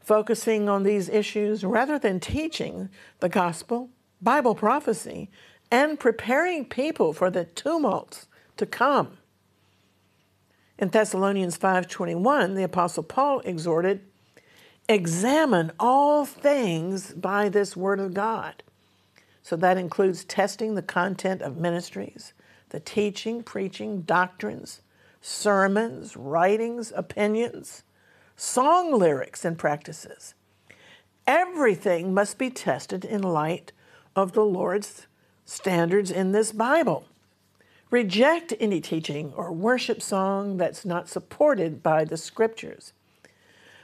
focusing 0.01 0.69
on 0.69 0.83
these 0.83 1.09
issues 1.09 1.65
rather 1.65 1.99
than 1.99 2.21
teaching 2.21 2.91
the 3.21 3.29
gospel, 3.29 3.89
Bible 4.21 4.55
prophecy, 4.55 5.31
and 5.71 5.99
preparing 5.99 6.65
people 6.65 7.13
for 7.13 7.31
the 7.31 7.45
tumults 7.45 8.27
to 8.57 8.67
come. 8.67 9.19
In 10.77 10.89
Thessalonians 10.89 11.57
5:21, 11.57 12.55
the 12.55 12.65
apostle 12.65 13.05
Paul 13.05 13.41
exhorted, 13.41 14.01
"Examine 14.89 15.71
all 15.79 16.25
things 16.25 17.15
by 17.15 17.49
this 17.49 17.77
word 17.77 18.01
of 18.01 18.13
God." 18.13 18.63
So 19.43 19.57
that 19.57 19.79
includes 19.79 20.25
testing 20.25 20.75
the 20.75 20.83
content 20.83 21.43
of 21.43 21.57
ministries, 21.57 22.33
the 22.71 22.81
teaching, 22.81 23.43
preaching, 23.43 24.03
doctrines, 24.03 24.81
sermons, 25.21 26.17
writings, 26.17 26.93
opinions, 26.97 27.83
song 28.37 28.93
lyrics, 28.93 29.45
and 29.45 29.57
practices. 29.57 30.35
Everything 31.27 32.13
must 32.13 32.37
be 32.37 32.51
tested 32.51 33.05
in 33.05 33.23
light 33.23 33.73
of 34.17 34.33
the 34.33 34.45
Lord's 34.45 35.07
standards 35.45 36.11
in 36.11 36.33
this 36.33 36.51
Bible. 36.51 37.07
Reject 37.95 38.53
any 38.59 38.81
teaching 38.81 39.33
or 39.37 39.53
worship 39.53 40.03
song 40.03 40.57
that's 40.57 40.85
not 40.85 41.09
supported 41.09 41.81
by 41.81 42.05
the 42.05 42.17
scriptures. 42.17 42.93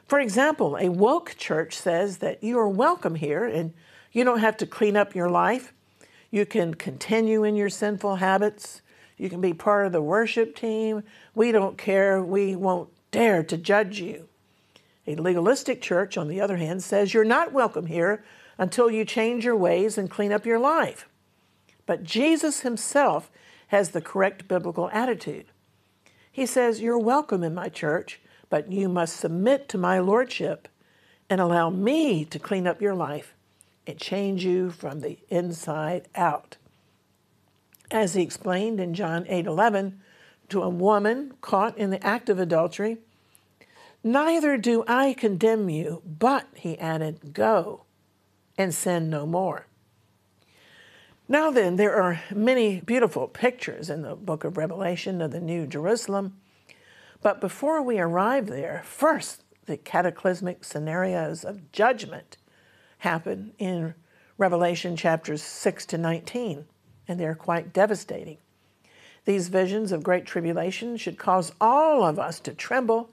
For 0.09 0.19
example, 0.19 0.77
a 0.81 0.89
woke 0.89 1.37
church 1.39 1.77
says 1.77 2.19
that 2.19 2.43
you 2.43 2.59
are 2.59 2.69
welcome 2.69 3.15
here 3.15 3.45
and 3.45 3.73
you 4.11 4.25
don't 4.25 4.41
have 4.41 4.57
to 4.57 4.67
clean 4.67 4.97
up 4.97 5.15
your 5.15 5.31
life. 5.31 5.73
You 6.33 6.45
can 6.45 6.75
continue 6.75 7.45
in 7.45 7.55
your 7.55 7.69
sinful 7.69 8.17
habits. 8.17 8.83
You 9.17 9.31
can 9.31 9.41
be 9.41 9.55
part 9.55 9.87
of 9.87 9.93
the 9.93 10.03
worship 10.03 10.57
team. 10.57 11.05
We 11.37 11.53
don't 11.53 11.79
care. 11.79 12.21
We 12.21 12.57
won't 12.57 12.89
dare 13.13 13.45
to 13.45 13.57
judge 13.57 14.01
you. 14.01 14.27
A 15.07 15.15
legalistic 15.15 15.81
church, 15.81 16.19
on 16.19 16.27
the 16.27 16.41
other 16.41 16.57
hand, 16.57 16.83
says 16.83 17.15
you're 17.15 17.23
not 17.23 17.53
welcome 17.53 17.87
here 17.87 18.25
until 18.59 18.91
you 18.91 19.05
change 19.05 19.45
your 19.45 19.55
ways 19.55 19.97
and 19.97 20.11
clean 20.11 20.33
up 20.33 20.45
your 20.45 20.59
life. 20.59 21.09
But 21.87 22.03
Jesus 22.03 22.63
himself 22.63 23.31
has 23.71 23.91
the 23.91 24.01
correct 24.01 24.49
biblical 24.49 24.91
attitude. 24.93 25.47
He 26.31 26.45
says, 26.45 26.81
You're 26.81 26.99
welcome 26.99 27.45
in 27.45 27.55
my 27.55 27.69
church, 27.69 28.21
but 28.49 28.73
you 28.73 28.89
must 28.89 29.17
submit 29.17 29.69
to 29.69 29.79
my 29.79 30.01
lordship 30.01 30.67
and 31.29 31.41
allow 31.41 31.71
me 31.71 32.25
to 32.25 32.39
clean 32.41 32.67
up 32.67 32.83
your 32.83 32.95
life 32.95 33.33
and 33.87 33.97
change 33.97 34.45
you 34.45 34.71
from 34.71 35.01
the 35.01 35.19
inside 35.29 36.09
out. 36.17 36.57
As 37.93 38.15
he 38.15 38.23
explained 38.23 38.81
in 38.81 38.93
John 38.93 39.25
8 39.29 39.47
11 39.47 40.01
to 40.49 40.63
a 40.63 40.69
woman 40.69 41.35
caught 41.41 41.79
in 41.79 41.91
the 41.91 42.05
act 42.05 42.29
of 42.29 42.41
adultery, 42.41 42.99
Neither 44.03 44.57
do 44.57 44.83
I 44.89 45.13
condemn 45.13 45.69
you, 45.69 46.03
but, 46.05 46.49
he 46.55 46.77
added, 46.79 47.35
go 47.35 47.85
and 48.59 48.75
sin 48.75 49.11
no 49.11 49.27
more. 49.27 49.67
Now, 51.31 51.53
then, 51.53 51.77
there 51.77 51.95
are 51.95 52.21
many 52.35 52.81
beautiful 52.81 53.29
pictures 53.29 53.89
in 53.89 54.03
the 54.03 54.17
book 54.17 54.43
of 54.43 54.57
Revelation 54.57 55.23
of 55.23 55.31
the 55.31 55.39
New 55.39 55.65
Jerusalem. 55.65 56.41
But 57.23 57.41
before 57.41 57.81
we 57.83 58.01
arrive 58.01 58.49
there, 58.49 58.83
first, 58.85 59.45
the 59.67 59.77
cataclysmic 59.77 60.65
scenarios 60.65 61.45
of 61.45 61.71
judgment 61.71 62.37
happen 62.99 63.53
in 63.61 63.95
Revelation 64.39 64.97
chapters 64.97 65.41
6 65.41 65.87
to 65.87 65.99
19, 65.99 66.65
and 67.07 67.21
they're 67.21 67.37
quite 67.37 67.73
devastating. 67.73 68.39
These 69.25 69.47
visions 69.51 69.93
of 69.93 70.03
great 70.03 70.27
tribulation 70.27 70.97
should 70.97 71.17
cause 71.17 71.53
all 71.61 72.03
of 72.03 72.19
us 72.19 72.41
to 72.41 72.55
tremble, 72.55 73.11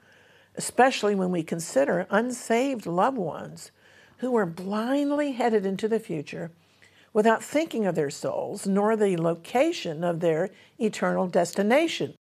especially 0.55 1.13
when 1.13 1.29
we 1.29 1.43
consider 1.43 2.07
unsaved 2.09 2.87
loved 2.87 3.19
ones 3.19 3.69
who 4.17 4.35
are 4.35 4.47
blindly 4.47 5.33
headed 5.33 5.67
into 5.67 5.87
the 5.87 5.99
future 5.99 6.49
without 7.17 7.43
thinking 7.43 7.87
of 7.87 7.95
their 7.95 8.11
souls 8.11 8.67
nor 8.67 8.95
the 8.95 9.17
location 9.17 10.03
of 10.03 10.19
their 10.19 10.51
eternal 10.77 11.25
destination. 11.25 12.13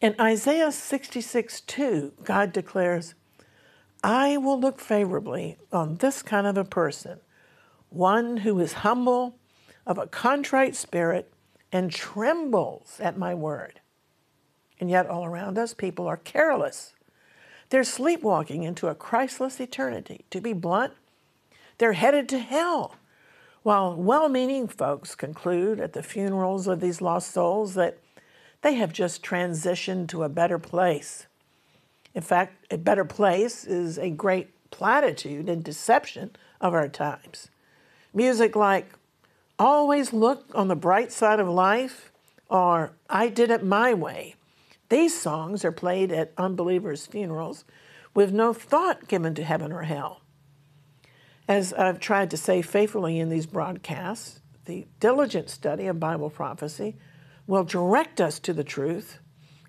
In 0.00 0.14
Isaiah 0.18 0.72
66 0.72 1.60
2, 1.60 2.14
God 2.24 2.50
declares, 2.50 3.14
I 4.02 4.38
will 4.38 4.58
look 4.58 4.80
favorably 4.80 5.58
on 5.70 5.96
this 5.96 6.22
kind 6.22 6.46
of 6.46 6.56
a 6.56 6.64
person, 6.64 7.20
one 7.90 8.38
who 8.38 8.58
is 8.58 8.72
humble, 8.88 9.36
of 9.86 9.98
a 9.98 10.06
contrite 10.06 10.74
spirit, 10.74 11.30
and 11.70 11.92
trembles 11.92 13.00
at 13.00 13.18
my 13.18 13.34
word. 13.34 13.80
And 14.80 14.88
yet, 14.88 15.06
all 15.06 15.26
around 15.26 15.58
us, 15.58 15.74
people 15.74 16.06
are 16.06 16.16
careless. 16.16 16.94
They're 17.68 17.84
sleepwalking 17.84 18.62
into 18.62 18.88
a 18.88 18.94
Christless 18.94 19.60
eternity. 19.60 20.24
To 20.30 20.40
be 20.40 20.54
blunt, 20.54 20.94
they're 21.76 21.92
headed 21.92 22.26
to 22.30 22.38
hell. 22.38 22.94
While 23.62 23.94
well 23.94 24.28
meaning 24.28 24.68
folks 24.68 25.14
conclude 25.14 25.80
at 25.80 25.92
the 25.92 26.02
funerals 26.02 26.66
of 26.66 26.80
these 26.80 27.02
lost 27.02 27.30
souls 27.30 27.74
that 27.74 27.98
they 28.62 28.74
have 28.74 28.92
just 28.92 29.22
transitioned 29.22 30.08
to 30.08 30.22
a 30.22 30.28
better 30.30 30.58
place. 30.58 31.26
In 32.14 32.22
fact, 32.22 32.66
a 32.70 32.78
better 32.78 33.04
place 33.04 33.64
is 33.64 33.98
a 33.98 34.10
great 34.10 34.48
platitude 34.70 35.48
and 35.48 35.62
deception 35.62 36.36
of 36.60 36.74
our 36.74 36.88
times. 36.88 37.48
Music 38.14 38.56
like 38.56 38.92
Always 39.58 40.12
Look 40.12 40.50
on 40.54 40.68
the 40.68 40.76
Bright 40.76 41.12
Side 41.12 41.38
of 41.38 41.48
Life 41.48 42.10
or 42.48 42.92
I 43.08 43.28
Did 43.28 43.50
It 43.50 43.62
My 43.62 43.92
Way. 43.92 44.36
These 44.88 45.20
songs 45.20 45.64
are 45.64 45.72
played 45.72 46.10
at 46.10 46.32
unbelievers' 46.36 47.06
funerals 47.06 47.64
with 48.14 48.32
no 48.32 48.52
thought 48.52 49.06
given 49.06 49.34
to 49.34 49.44
heaven 49.44 49.70
or 49.70 49.82
hell. 49.82 50.22
As 51.50 51.72
I've 51.72 51.98
tried 51.98 52.30
to 52.30 52.36
say 52.36 52.62
faithfully 52.62 53.18
in 53.18 53.28
these 53.28 53.46
broadcasts, 53.46 54.40
the 54.66 54.86
diligent 55.00 55.50
study 55.50 55.88
of 55.88 55.98
Bible 55.98 56.30
prophecy 56.30 56.94
will 57.48 57.64
direct 57.64 58.20
us 58.20 58.38
to 58.38 58.52
the 58.52 58.62
truth, 58.62 59.18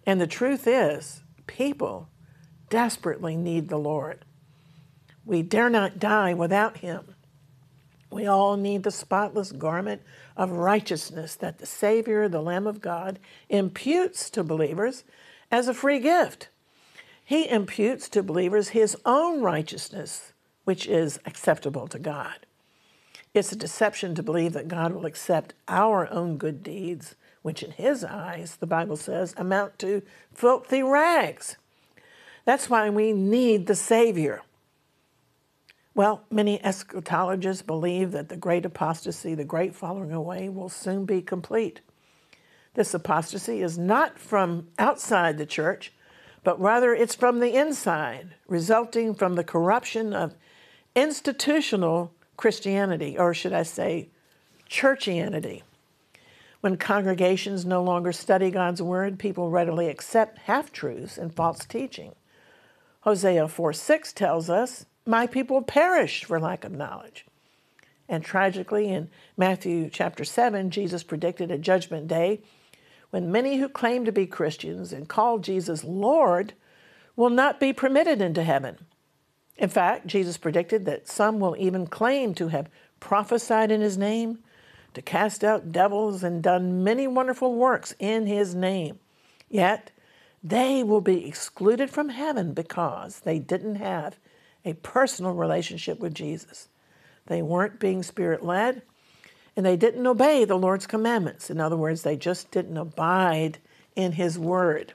and 0.06 0.22
the 0.22 0.28
truth 0.28 0.68
is 0.68 1.24
people 1.48 2.08
desperately 2.70 3.36
need 3.36 3.68
the 3.68 3.80
Lord. 3.80 4.26
We 5.26 5.42
dare 5.42 5.72
not 5.72 5.98
die 5.98 6.36
without 6.36 6.78
him. 6.78 7.16
We 8.12 8.28
all 8.28 8.58
need 8.58 8.84
the 8.84 8.92
spotless 8.92 9.52
garment 9.52 10.04
of 10.38 10.52
righteousness 10.52 11.34
that 11.38 11.58
the 11.58 11.66
Savior, 11.66 12.30
the 12.30 12.44
Lamb 12.44 12.68
of 12.68 12.80
God, 12.80 13.18
imputes 13.50 14.30
to 14.30 14.44
believers 14.44 15.04
as 15.50 15.68
a 15.68 15.74
free 15.74 15.98
gift. 15.98 16.50
He 17.26 17.50
imputes 17.50 18.08
to 18.10 18.22
believers 18.22 18.70
his 18.70 18.96
own 19.04 19.42
righteousness, 19.42 20.31
which 20.64 20.88
is 20.88 21.20
acceptable 21.26 21.88
to 21.88 22.00
God. 22.00 22.46
It's 23.34 23.52
a 23.52 23.56
deception 23.56 24.14
to 24.16 24.24
believe 24.24 24.54
that 24.54 24.68
God 24.68 24.94
will 24.94 25.06
accept 25.06 25.54
our 25.68 26.12
own 26.12 26.38
good 26.38 26.64
deeds, 26.64 27.16
which 27.42 27.64
in 27.64 27.72
his 27.72 28.04
eyes, 28.04 28.58
the 28.58 28.68
Bible 28.68 28.98
says, 28.98 29.34
amount 29.38 29.80
to 29.80 30.02
filthy 30.34 30.84
rags. 30.84 31.56
That's 32.46 32.70
why 32.70 32.90
we 32.90 33.14
need 33.14 33.68
the 33.68 33.76
Savior. 33.76 34.42
Well, 35.94 36.24
many 36.30 36.58
eschatologists 36.60 37.66
believe 37.66 38.12
that 38.12 38.30
the 38.30 38.38
great 38.38 38.66
apostasy, 38.66 39.36
the 39.36 39.44
great 39.44 39.76
falling 39.76 40.12
away, 40.12 40.50
will 40.50 40.70
soon 40.70 41.06
be 41.06 41.22
complete. 41.22 41.82
This 42.74 42.94
apostasy 42.94 43.62
is 43.62 43.78
not 43.78 44.18
from 44.18 44.68
outside 44.80 45.38
the 45.38 45.46
church, 45.46 45.92
but 46.44 46.60
rather 46.60 46.94
it's 46.94 47.16
from 47.16 47.40
the 47.40 47.54
inside, 47.54 48.36
resulting 48.48 49.14
from 49.14 49.36
the 49.36 49.44
corruption 49.44 50.14
of 50.14 50.36
institutional 50.96 52.14
Christianity, 52.38 53.18
or 53.18 53.34
should 53.34 53.54
I 53.54 53.64
say, 53.64 54.10
churchianity. 54.70 55.62
When 56.62 56.78
congregations 56.78 57.66
no 57.66 57.84
longer 57.84 58.12
study 58.12 58.52
God's 58.52 58.82
word, 58.82 59.20
people 59.20 59.50
readily 59.50 59.90
accept 59.90 60.40
half 60.40 60.72
truths 60.72 61.18
and 61.18 61.34
false 61.34 61.66
teaching. 61.66 62.14
Hosea 63.02 63.48
4 63.48 63.74
6 63.74 64.14
tells 64.14 64.50
us, 64.50 64.86
My 65.06 65.26
people 65.26 65.62
perished 65.64 66.26
for 66.26 66.40
lack 66.40 66.64
of 66.64 66.72
knowledge. 66.72 67.26
And 68.08 68.24
tragically, 68.24 68.90
in 68.90 69.10
Matthew 69.38 69.90
chapter 69.90 70.24
7, 70.24 70.70
Jesus 70.70 71.02
predicted 71.02 71.50
a 71.50 71.58
judgment 71.58 72.08
day 72.08 72.42
when 73.10 73.32
many 73.32 73.58
who 73.58 73.70
claim 73.70 74.06
to 74.06 74.12
be 74.12 74.26
Christians 74.26 74.94
and 74.94 75.08
call 75.08 75.40
Jesus 75.40 75.84
Lord 75.84 76.54
will 77.16 77.30
not 77.30 77.60
be 77.60 77.74
permitted 77.74 78.22
into 78.22 78.44
heaven. 78.44 78.78
In 79.58 79.70
fact, 79.70 80.08
Jesus 80.08 80.38
predicted 80.38 80.86
that 80.86 81.08
some 81.08 81.40
will 81.40 81.56
even 81.58 81.88
claim 81.88 82.34
to 82.36 82.48
have 82.50 82.70
prophesied 83.00 83.72
in 83.72 83.82
his 83.82 83.98
name, 83.98 84.40
to 84.94 85.02
cast 85.02 85.44
out 85.44 85.72
devils, 85.72 86.24
and 86.24 86.42
done 86.42 86.84
many 86.84 87.08
wonderful 87.08 87.56
works 87.56 87.94
in 88.00 88.26
his 88.26 88.56
name. 88.56 89.00
Yet, 89.50 89.92
they 90.44 90.84
will 90.84 91.02
be 91.02 91.28
excluded 91.28 91.90
from 91.90 92.10
heaven 92.10 92.54
because 92.54 93.20
they 93.20 93.38
didn't 93.38 93.76
have 93.76 94.18
a 94.66 94.74
personal 94.74 95.34
relationship 95.34 96.00
with 96.00 96.14
Jesus. 96.14 96.68
They 97.28 97.42
weren't 97.42 97.80
being 97.80 98.04
spirit 98.04 98.44
led 98.44 98.82
and 99.56 99.66
they 99.66 99.76
didn't 99.76 100.08
obey 100.08 100.46
the 100.46 100.58
Lord's 100.58 100.88
commandments. 100.88 101.50
In 101.50 101.60
other 101.60 101.78
words, 101.78 102.04
they 102.04 102.16
just 102.16 102.52
didn't 102.52 102.78
abide 102.78 103.58
in 103.96 104.14
His 104.14 104.40
word. 104.40 104.94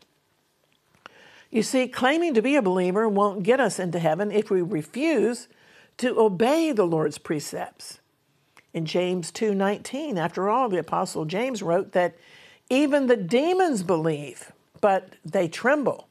You 1.57 1.63
see, 1.63 1.89
claiming 1.89 2.35
to 2.35 2.43
be 2.43 2.55
a 2.57 2.61
believer 2.61 3.09
won't 3.09 3.43
get 3.43 3.61
us 3.61 3.79
into 3.79 3.99
heaven 3.99 4.31
if 4.31 4.51
we 4.51 4.61
refuse 4.61 5.49
to 5.97 6.21
obey 6.21 6.71
the 6.71 6.85
Lord's 6.85 7.17
precepts. 7.17 7.99
In 8.75 8.85
James 8.85 9.33
2:19, 9.33 10.19
after 10.19 10.51
all, 10.51 10.69
the 10.69 10.77
apostle 10.77 11.25
James 11.25 11.63
wrote 11.63 11.93
that 11.93 12.15
even 12.69 13.07
the 13.07 13.17
demons 13.17 13.83
believe 13.83 14.53
but 14.83 15.15
they 15.25 15.49
tremble. 15.49 16.09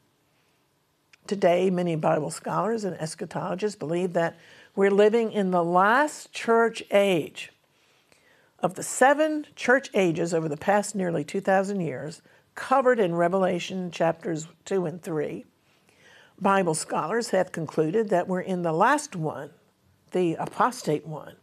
Today, 1.28 1.70
many 1.70 1.94
Bible 1.94 2.32
scholars 2.32 2.82
and 2.82 2.96
eschatologists 2.96 3.78
believe 3.78 4.14
that 4.14 4.34
we're 4.74 4.90
living 4.90 5.30
in 5.30 5.52
the 5.52 5.62
last 5.62 6.32
church 6.32 6.82
age. 6.90 7.52
Of 8.58 8.74
the 8.74 8.82
seven 8.82 9.46
church 9.54 9.90
ages 9.94 10.34
over 10.34 10.48
the 10.48 10.56
past 10.56 10.96
nearly 10.96 11.22
2,000 11.22 11.78
years, 11.82 12.20
covered 12.56 12.98
in 12.98 13.14
Revelation 13.14 13.90
chapters 13.92 14.48
2 14.64 14.86
and 14.86 15.00
3, 15.00 15.44
Bible 16.40 16.74
scholars 16.74 17.30
have 17.30 17.52
concluded 17.52 18.08
that 18.08 18.26
we're 18.26 18.40
in 18.40 18.62
the 18.62 18.72
last 18.72 19.14
one, 19.14 19.50
the 20.10 20.34
apostate 20.34 21.06
one. 21.06 21.36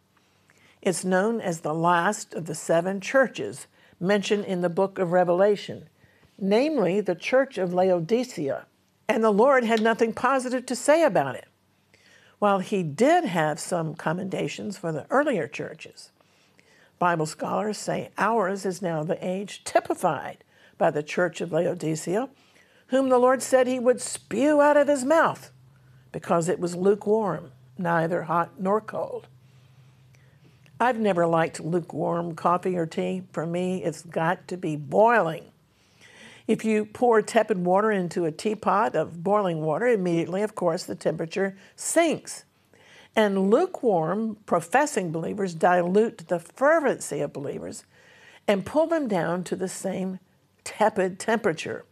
It's 0.81 1.05
known 1.05 1.39
as 1.39 1.61
the 1.61 1.73
last 1.73 2.33
of 2.33 2.45
the 2.45 2.55
seven 2.55 2.99
churches 2.99 3.67
mentioned 3.99 4.43
in 4.43 4.59
the 4.59 4.69
book 4.69 4.99
of 4.99 5.13
Revelation 5.13 5.87
namely 6.37 7.01
the 7.01 7.15
church 7.15 7.57
of 7.57 7.73
Laodicea. 7.73 8.65
And 9.07 9.23
the 9.23 9.31
Lord 9.31 9.63
had 9.63 9.81
nothing 9.81 10.13
positive 10.13 10.65
to 10.67 10.75
say 10.75 11.03
about 11.03 11.35
it, 11.35 11.47
while 12.39 12.59
he 12.59 12.83
did 12.83 13.25
have 13.25 13.59
some 13.59 13.95
commendations 13.95 14.77
for 14.77 14.91
the 14.91 15.05
earlier 15.09 15.47
churches. 15.47 16.11
Bible 16.99 17.25
scholars 17.25 17.77
say 17.77 18.11
ours 18.17 18.65
is 18.65 18.81
now 18.81 19.03
the 19.03 19.25
age 19.25 19.63
typified 19.63 20.43
by 20.83 20.91
the 20.91 21.01
church 21.01 21.39
of 21.39 21.53
Laodicea, 21.53 22.27
whom 22.87 23.07
the 23.07 23.17
Lord 23.17 23.41
said 23.41 23.67
he 23.67 23.79
would 23.79 24.01
spew 24.01 24.59
out 24.59 24.75
of 24.75 24.89
his 24.89 25.05
mouth 25.05 25.49
because 26.11 26.49
it 26.49 26.59
was 26.59 26.75
lukewarm, 26.75 27.53
neither 27.77 28.23
hot 28.23 28.59
nor 28.59 28.81
cold. 28.81 29.27
I've 30.81 30.99
never 30.99 31.25
liked 31.25 31.61
lukewarm 31.61 32.35
coffee 32.35 32.75
or 32.75 32.85
tea. 32.85 33.23
For 33.31 33.45
me, 33.45 33.81
it's 33.81 34.01
got 34.01 34.45
to 34.49 34.57
be 34.57 34.75
boiling. 34.75 35.45
If 36.47 36.65
you 36.65 36.83
pour 36.83 37.21
tepid 37.21 37.63
water 37.63 37.89
into 37.89 38.25
a 38.25 38.31
teapot 38.33 38.93
of 38.93 39.23
boiling 39.23 39.61
water, 39.61 39.87
immediately, 39.87 40.41
of 40.41 40.53
course, 40.53 40.83
the 40.83 40.95
temperature 40.95 41.55
sinks. 41.77 42.43
And 43.15 43.49
lukewarm, 43.49 44.35
professing 44.45 45.13
believers 45.13 45.53
dilute 45.53 46.27
the 46.27 46.39
fervency 46.39 47.21
of 47.21 47.31
believers 47.31 47.85
and 48.49 48.65
pull 48.65 48.87
them 48.87 49.07
down 49.07 49.45
to 49.45 49.55
the 49.55 49.69
same 49.69 50.19
tepid 50.63 51.19
temperature. 51.19 51.85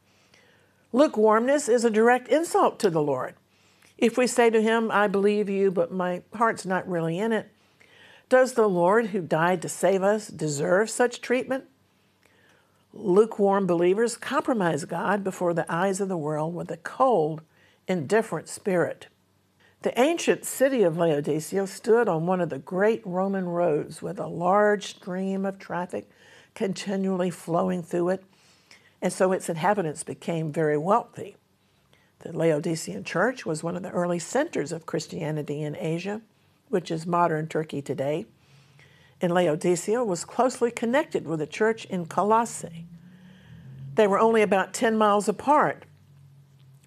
Lukewarmness 0.92 1.70
is 1.70 1.86
a 1.86 1.90
direct 1.90 2.28
insult 2.28 2.80
to 2.80 2.90
the 2.90 3.02
Lord. 3.02 3.36
If 3.98 4.18
we 4.18 4.28
say 4.28 4.50
to 4.50 4.62
him, 4.62 4.92
I 4.92 5.08
believe 5.08 5.48
you, 5.48 5.72
but 5.72 5.92
my 5.92 6.24
heart's 6.34 6.66
not 6.66 6.90
really 6.90 7.20
in 7.20 7.32
it, 7.32 7.50
does 8.30 8.54
the 8.54 8.68
Lord 8.68 9.08
who 9.08 9.22
died 9.22 9.62
to 9.62 9.70
save 9.70 10.04
us 10.04 10.28
deserve 10.28 10.90
such 10.90 11.22
treatment? 11.22 11.66
Lukewarm 12.94 13.68
believers 13.68 14.18
compromise 14.18 14.86
God 14.86 15.24
before 15.24 15.54
the 15.54 15.72
eyes 15.72 16.02
of 16.02 16.10
the 16.10 16.18
world 16.18 16.54
with 16.54 16.72
a 16.72 16.78
cold, 16.78 17.42
indifferent 17.88 18.50
spirit. 18.50 19.08
The 19.82 20.00
ancient 20.00 20.46
city 20.46 20.84
of 20.84 20.98
Laodicea 20.98 21.68
stood 21.68 22.08
on 22.08 22.26
one 22.26 22.40
of 22.40 22.50
the 22.50 22.60
great 22.60 23.02
Roman 23.06 23.48
roads 23.50 24.02
with 24.02 24.20
a 24.20 24.28
large 24.28 24.88
stream 24.88 25.46
of 25.46 25.58
traffic 25.58 26.10
continually 26.54 27.30
flowing 27.30 27.82
through 27.82 28.10
it, 28.10 28.24
and 29.02 29.12
so 29.12 29.32
its 29.32 29.50
inhabitants 29.50 30.04
became 30.04 30.52
very 30.52 30.78
wealthy. 30.78 31.36
The 32.20 32.38
Laodicean 32.38 33.04
church 33.04 33.46
was 33.46 33.64
one 33.64 33.76
of 33.76 33.82
the 33.82 33.90
early 33.90 34.20
centers 34.20 34.72
of 34.72 34.86
Christianity 34.86 35.64
in 35.64 35.76
Asia, 35.76 36.22
which 36.70 36.92
is 36.92 37.06
modern 37.06 37.48
Turkey 37.48 37.82
today 37.82 38.26
And 39.20 39.34
Laodicea 39.34 40.04
was 40.04 40.26
closely 40.26 40.72
connected 40.72 41.28
with 41.28 41.40
the 41.40 41.48
church 41.48 41.86
in 41.86 42.08
Colossae. 42.08 42.88
They 43.94 44.08
were 44.08 44.20
only 44.20 44.42
about 44.42 44.74
10 44.74 44.98
miles 44.98 45.28
apart. 45.28 45.86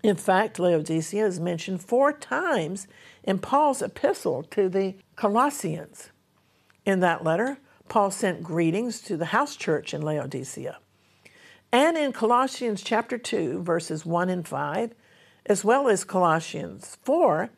In 0.03 0.17
fact, 0.17 0.59
Laodicea 0.59 1.25
is 1.25 1.39
mentioned 1.39 1.83
four 1.83 2.13
times 2.13 2.89
in 3.23 3.39
Paul's 3.39 3.83
epistle 3.83 4.43
to 4.51 4.69
the 4.69 4.97
Colossians. 5.17 6.11
In 6.85 7.01
that 7.01 7.25
letter, 7.25 7.59
Paul 7.89 8.11
sent 8.11 8.43
greetings 8.43 9.01
to 9.03 9.17
the 9.17 9.27
house 9.27 9.57
church 9.57 9.95
in 9.95 10.03
Laodicea. 10.03 10.79
And 11.75 11.99
in 11.99 12.13
Colossians 12.13 12.85
chapter 12.85 13.19
2, 13.19 13.65
verses 13.65 14.07
1 14.07 14.31
and 14.31 14.47
5, 14.47 14.95
as 15.47 15.65
well 15.65 15.89
as 15.89 16.05
Colossians 16.05 16.99
4, 17.03 17.51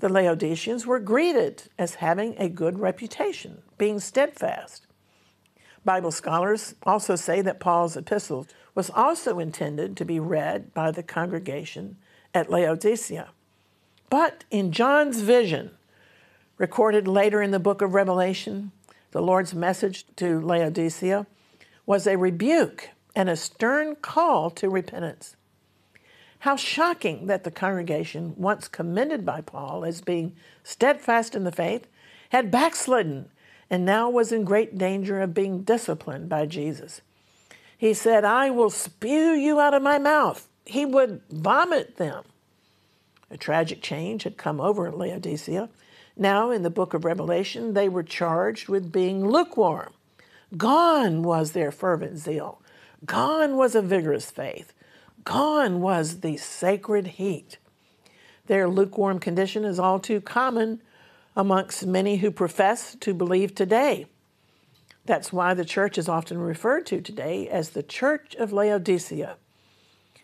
the 0.00 0.08
Laodiceans 0.08 0.88
were 0.88 0.98
greeted 0.98 1.62
as 1.78 1.94
having 1.94 2.34
a 2.36 2.48
good 2.48 2.80
reputation, 2.80 3.62
being 3.78 4.00
steadfast. 4.00 4.88
Bible 5.84 6.10
scholars 6.10 6.74
also 6.82 7.14
say 7.14 7.42
that 7.42 7.60
Paul's 7.60 7.96
epistle 7.96 8.48
was 8.74 8.90
also 8.90 9.38
intended 9.38 9.96
to 9.96 10.04
be 10.04 10.18
read 10.18 10.74
by 10.74 10.90
the 10.90 11.04
congregation 11.04 11.96
at 12.34 12.50
Laodicea. 12.50 13.28
But 14.10 14.42
in 14.50 14.72
John's 14.72 15.20
vision, 15.20 15.70
recorded 16.58 17.06
later 17.06 17.40
in 17.40 17.52
the 17.52 17.60
book 17.60 17.82
of 17.82 17.94
Revelation, 17.94 18.72
The 19.12 19.22
Lord's 19.22 19.54
message 19.54 20.06
to 20.16 20.40
Laodicea 20.40 21.24
was 21.86 22.08
a 22.08 22.18
rebuke 22.18 22.90
and 23.14 23.28
a 23.28 23.36
stern 23.36 23.96
call 23.96 24.50
to 24.50 24.68
repentance. 24.68 25.36
How 26.40 26.56
shocking 26.56 27.26
that 27.26 27.44
the 27.44 27.50
congregation, 27.50 28.34
once 28.36 28.66
commended 28.66 29.26
by 29.26 29.42
Paul 29.42 29.84
as 29.84 30.00
being 30.00 30.34
steadfast 30.64 31.34
in 31.34 31.44
the 31.44 31.52
faith, 31.52 31.86
had 32.30 32.50
backslidden 32.50 33.28
and 33.68 33.84
now 33.84 34.10
was 34.10 34.32
in 34.32 34.44
great 34.44 34.76
danger 34.76 35.20
of 35.20 35.34
being 35.34 35.62
disciplined 35.62 36.28
by 36.28 36.46
Jesus. 36.46 37.02
He 37.76 37.94
said, 37.94 38.24
I 38.24 38.50
will 38.50 38.70
spew 38.70 39.32
you 39.32 39.60
out 39.60 39.74
of 39.74 39.82
my 39.82 39.98
mouth. 39.98 40.48
He 40.66 40.84
would 40.84 41.22
vomit 41.30 41.96
them. 41.96 42.24
A 43.30 43.36
tragic 43.36 43.80
change 43.80 44.24
had 44.24 44.36
come 44.36 44.60
over 44.60 44.90
Laodicea. 44.90 45.68
Now, 46.16 46.50
in 46.50 46.62
the 46.62 46.70
book 46.70 46.94
of 46.94 47.04
Revelation, 47.04 47.74
they 47.74 47.88
were 47.88 48.02
charged 48.02 48.68
with 48.68 48.92
being 48.92 49.26
lukewarm. 49.26 49.92
Gone 50.56 51.22
was 51.22 51.52
their 51.52 51.70
fervent 51.70 52.18
zeal. 52.18 52.59
Gone 53.04 53.56
was 53.56 53.74
a 53.74 53.82
vigorous 53.82 54.30
faith. 54.30 54.72
Gone 55.24 55.80
was 55.80 56.20
the 56.20 56.36
sacred 56.36 57.06
heat. 57.06 57.58
Their 58.46 58.68
lukewarm 58.68 59.18
condition 59.18 59.64
is 59.64 59.78
all 59.78 59.98
too 59.98 60.20
common 60.20 60.80
amongst 61.36 61.86
many 61.86 62.16
who 62.16 62.30
profess 62.30 62.96
to 63.00 63.14
believe 63.14 63.54
today. 63.54 64.06
That's 65.06 65.32
why 65.32 65.54
the 65.54 65.64
church 65.64 65.98
is 65.98 66.08
often 66.08 66.38
referred 66.38 66.86
to 66.86 67.00
today 67.00 67.48
as 67.48 67.70
the 67.70 67.82
Church 67.82 68.34
of 68.36 68.52
Laodicea. 68.52 69.36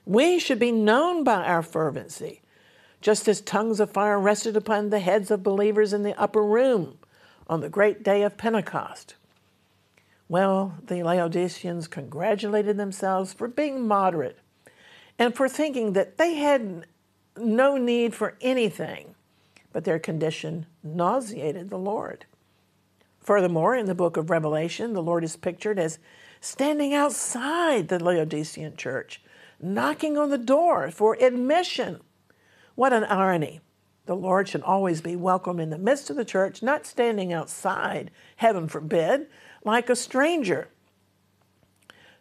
We 0.04 0.38
should 0.38 0.60
be 0.60 0.70
known 0.70 1.24
by 1.24 1.44
our 1.44 1.62
fervency, 1.62 2.42
just 3.00 3.26
as 3.26 3.40
tongues 3.40 3.80
of 3.80 3.90
fire 3.90 4.20
rested 4.20 4.56
upon 4.56 4.90
the 4.90 5.00
heads 5.00 5.30
of 5.32 5.42
believers 5.42 5.92
in 5.92 6.04
the 6.04 6.18
upper 6.20 6.44
room 6.44 6.98
on 7.48 7.60
the 7.60 7.68
great 7.68 8.04
day 8.04 8.22
of 8.22 8.36
Pentecost. 8.36 9.15
Well, 10.28 10.74
the 10.84 11.02
Laodiceans 11.02 11.86
congratulated 11.86 12.76
themselves 12.76 13.32
for 13.32 13.46
being 13.46 13.86
moderate 13.86 14.38
and 15.18 15.34
for 15.34 15.48
thinking 15.48 15.92
that 15.92 16.18
they 16.18 16.34
had 16.34 16.86
no 17.36 17.76
need 17.76 18.14
for 18.14 18.36
anything, 18.40 19.14
but 19.72 19.84
their 19.84 19.98
condition 19.98 20.66
nauseated 20.82 21.70
the 21.70 21.78
Lord. 21.78 22.26
Furthermore, 23.20 23.76
in 23.76 23.86
the 23.86 23.94
book 23.94 24.16
of 24.16 24.30
Revelation, 24.30 24.92
the 24.92 25.02
Lord 25.02 25.22
is 25.24 25.36
pictured 25.36 25.78
as 25.78 25.98
standing 26.40 26.92
outside 26.92 27.88
the 27.88 28.02
Laodicean 28.02 28.76
church, 28.76 29.22
knocking 29.60 30.18
on 30.18 30.30
the 30.30 30.38
door 30.38 30.90
for 30.90 31.16
admission. 31.20 32.00
What 32.74 32.92
an 32.92 33.04
irony. 33.04 33.60
The 34.06 34.14
Lord 34.14 34.48
should 34.48 34.62
always 34.62 35.00
be 35.00 35.16
welcome 35.16 35.58
in 35.58 35.70
the 35.70 35.78
midst 35.78 36.10
of 36.10 36.16
the 36.16 36.24
church, 36.24 36.62
not 36.62 36.86
standing 36.86 37.32
outside, 37.32 38.12
heaven 38.36 38.68
forbid, 38.68 39.26
like 39.66 39.90
a 39.90 39.96
stranger. 39.96 40.68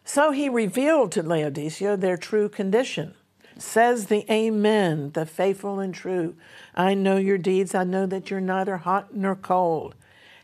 So 0.04 0.32
he 0.32 0.48
revealed 0.48 1.12
to 1.12 1.22
Laodicea 1.22 1.96
their 1.96 2.16
true 2.16 2.48
condition. 2.48 3.14
Says 3.56 4.06
the 4.06 4.30
Amen, 4.30 5.12
the 5.12 5.24
faithful 5.24 5.80
and 5.80 5.94
true. 5.94 6.34
I 6.74 6.92
know 6.92 7.16
your 7.16 7.38
deeds. 7.38 7.74
I 7.74 7.84
know 7.84 8.04
that 8.04 8.30
you're 8.30 8.40
neither 8.40 8.78
hot 8.78 9.14
nor 9.14 9.34
cold. 9.34 9.94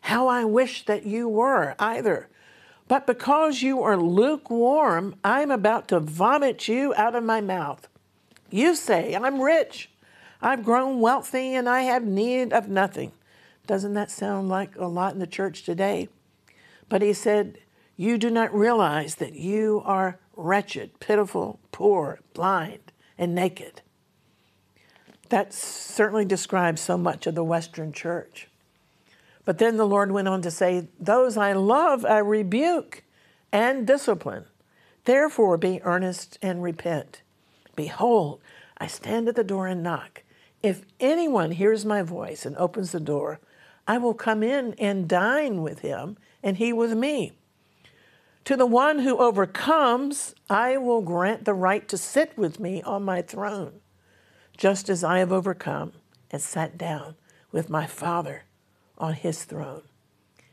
How 0.02 0.28
I 0.28 0.44
wish 0.44 0.86
that 0.86 1.04
you 1.04 1.28
were 1.28 1.74
either. 1.78 2.28
But 2.88 3.06
because 3.06 3.62
you 3.62 3.82
are 3.82 3.96
lukewarm, 3.96 5.16
I'm 5.22 5.50
about 5.50 5.88
to 5.88 6.00
vomit 6.00 6.68
you 6.68 6.94
out 6.96 7.14
of 7.14 7.24
my 7.24 7.40
mouth. 7.40 7.88
You 8.50 8.74
say, 8.74 9.14
I'm 9.14 9.40
rich. 9.40 9.90
I've 10.40 10.64
grown 10.64 11.00
wealthy 11.00 11.54
and 11.54 11.68
I 11.68 11.82
have 11.82 12.04
need 12.04 12.52
of 12.52 12.68
nothing. 12.68 13.12
Doesn't 13.66 13.94
that 13.94 14.10
sound 14.10 14.48
like 14.48 14.76
a 14.76 14.86
lot 14.86 15.12
in 15.12 15.20
the 15.20 15.26
church 15.26 15.62
today? 15.62 16.08
But 16.92 17.00
he 17.00 17.14
said, 17.14 17.56
you 17.96 18.18
do 18.18 18.28
not 18.28 18.54
realize 18.54 19.14
that 19.14 19.32
you 19.32 19.80
are 19.86 20.18
wretched, 20.36 21.00
pitiful, 21.00 21.58
poor, 21.70 22.20
blind, 22.34 22.92
and 23.16 23.34
naked. 23.34 23.80
That 25.30 25.54
certainly 25.54 26.26
describes 26.26 26.82
so 26.82 26.98
much 26.98 27.26
of 27.26 27.34
the 27.34 27.42
Western 27.42 27.94
church. 27.94 28.50
But 29.46 29.56
then 29.56 29.78
the 29.78 29.86
Lord 29.86 30.12
went 30.12 30.28
on 30.28 30.42
to 30.42 30.50
say, 30.50 30.88
Those 31.00 31.38
I 31.38 31.54
love, 31.54 32.04
I 32.04 32.18
rebuke 32.18 33.04
and 33.50 33.86
discipline. 33.86 34.44
Therefore, 35.06 35.56
be 35.56 35.80
earnest 35.84 36.36
and 36.42 36.62
repent. 36.62 37.22
Behold, 37.74 38.42
I 38.76 38.86
stand 38.86 39.28
at 39.28 39.34
the 39.34 39.44
door 39.44 39.66
and 39.66 39.82
knock. 39.82 40.24
If 40.62 40.82
anyone 41.00 41.52
hears 41.52 41.86
my 41.86 42.02
voice 42.02 42.44
and 42.44 42.54
opens 42.58 42.92
the 42.92 43.00
door, 43.00 43.40
I 43.88 43.96
will 43.96 44.12
come 44.12 44.42
in 44.42 44.74
and 44.74 45.08
dine 45.08 45.62
with 45.62 45.78
him, 45.78 46.18
and 46.42 46.56
he 46.56 46.72
with 46.72 46.92
me. 46.94 47.32
To 48.44 48.56
the 48.56 48.66
one 48.66 49.00
who 49.00 49.18
overcomes, 49.18 50.34
I 50.50 50.76
will 50.76 51.00
grant 51.00 51.44
the 51.44 51.54
right 51.54 51.86
to 51.88 51.96
sit 51.96 52.36
with 52.36 52.58
me 52.58 52.82
on 52.82 53.04
my 53.04 53.22
throne, 53.22 53.80
just 54.56 54.88
as 54.88 55.04
I 55.04 55.18
have 55.18 55.32
overcome 55.32 55.92
and 56.30 56.42
sat 56.42 56.76
down 56.76 57.14
with 57.52 57.70
my 57.70 57.86
Father 57.86 58.44
on 58.98 59.14
his 59.14 59.44
throne. 59.44 59.82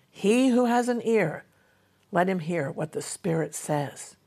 He 0.10 0.50
who 0.50 0.66
has 0.66 0.90
an 0.90 1.02
ear, 1.04 1.46
let 2.12 2.30
him 2.30 2.40
hear 2.40 2.72
what 2.72 2.92
the 2.92 3.02
Spirit 3.02 3.56
says 3.56 4.18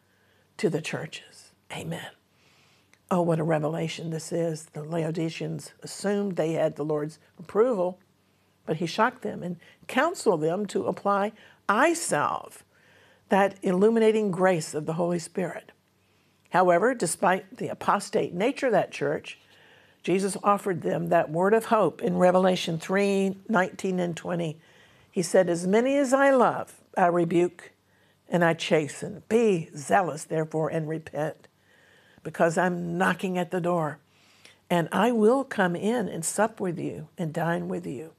to 0.57 0.68
the 0.68 0.81
churches. 0.81 1.53
Amen. 1.72 2.11
Oh, 3.11 3.22
what 3.22 3.38
a 3.38 3.44
revelation 3.44 4.11
this 4.11 4.33
is. 4.33 4.66
The 4.72 4.83
Laodiceans 4.83 5.72
assumed 5.83 6.37
they 6.37 6.53
had 6.53 6.77
the 6.77 6.85
Lord's 6.85 7.18
approval, 7.38 7.98
but 8.64 8.79
he 8.79 8.87
shocked 8.87 9.22
them 9.22 9.42
and 9.42 9.59
counseled 9.87 10.40
them 10.40 10.66
to 10.66 10.87
apply 10.87 11.33
eye 11.73 11.95
salve 11.95 12.65
that 13.31 13.57
illuminating 13.63 14.31
grace 14.31 14.75
of 14.75 14.85
the 14.85 14.93
Holy 14.93 15.19
Spirit. 15.19 15.73
However, 16.51 16.95
despite 16.95 17.57
the 17.57 17.69
apostate 17.69 18.35
nature 18.35 18.67
of 18.67 18.73
that 18.73 18.93
church, 18.93 19.39
Jesus 20.03 20.37
offered 20.43 20.83
them 20.83 21.09
that 21.09 21.31
word 21.31 21.55
of 21.55 21.67
hope 21.67 22.03
in 22.03 22.19
Revelation 22.19 22.79
3 22.79 23.39
19 23.49 24.01
and 24.01 24.15
20. 24.15 24.61
He 25.11 25.23
said, 25.23 25.49
As 25.49 25.67
many 25.67 25.97
as 25.97 26.13
I 26.13 26.31
love, 26.31 26.75
I 26.95 27.07
rebuke 27.07 27.73
and 28.29 28.45
I 28.45 28.53
chasten. 28.53 29.23
Be 29.31 29.71
zealous, 29.75 30.25
therefore, 30.25 30.69
and 30.69 30.87
repent, 30.87 31.49
because 32.23 32.59
I'm 32.59 32.99
knocking 32.99 33.39
at 33.39 33.51
the 33.51 33.61
door. 33.61 33.99
And 34.69 34.89
I 34.93 35.11
will 35.11 35.45
come 35.45 35.75
in 35.75 36.09
and 36.09 36.23
sup 36.23 36.61
with 36.61 36.79
you 36.79 37.09
and 37.17 37.33
dine 37.33 37.69
with 37.69 37.87
you 37.87 38.13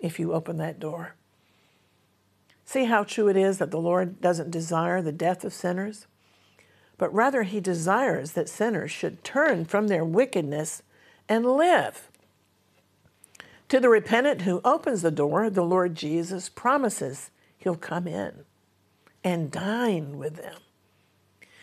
if 0.00 0.18
you 0.18 0.32
open 0.32 0.56
that 0.58 0.80
door. 0.80 1.16
See 2.64 2.84
how 2.84 3.04
true 3.04 3.28
it 3.28 3.36
is 3.36 3.58
that 3.58 3.70
the 3.70 3.80
Lord 3.80 4.20
doesn't 4.20 4.50
desire 4.50 5.02
the 5.02 5.12
death 5.12 5.44
of 5.44 5.52
sinners, 5.52 6.06
but 6.96 7.12
rather 7.14 7.42
he 7.42 7.60
desires 7.60 8.32
that 8.32 8.48
sinners 8.48 8.90
should 8.90 9.24
turn 9.24 9.64
from 9.64 9.88
their 9.88 10.04
wickedness 10.04 10.82
and 11.28 11.44
live. 11.44 12.08
To 13.68 13.80
the 13.80 13.88
repentant 13.88 14.42
who 14.42 14.60
opens 14.64 15.02
the 15.02 15.10
door, 15.10 15.50
the 15.50 15.64
Lord 15.64 15.94
Jesus 15.94 16.48
promises 16.48 17.30
he'll 17.58 17.76
come 17.76 18.06
in 18.06 18.44
and 19.22 19.50
dine 19.50 20.18
with 20.18 20.36
them. 20.36 20.58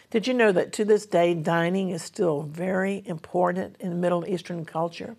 Did 0.10 0.28
you 0.28 0.34
know 0.34 0.52
that 0.52 0.74
to 0.74 0.84
this 0.84 1.06
day, 1.06 1.34
dining 1.34 1.90
is 1.90 2.04
still 2.04 2.42
very 2.42 3.02
important 3.06 3.78
in 3.80 4.02
Middle 4.02 4.28
Eastern 4.28 4.66
culture? 4.66 5.16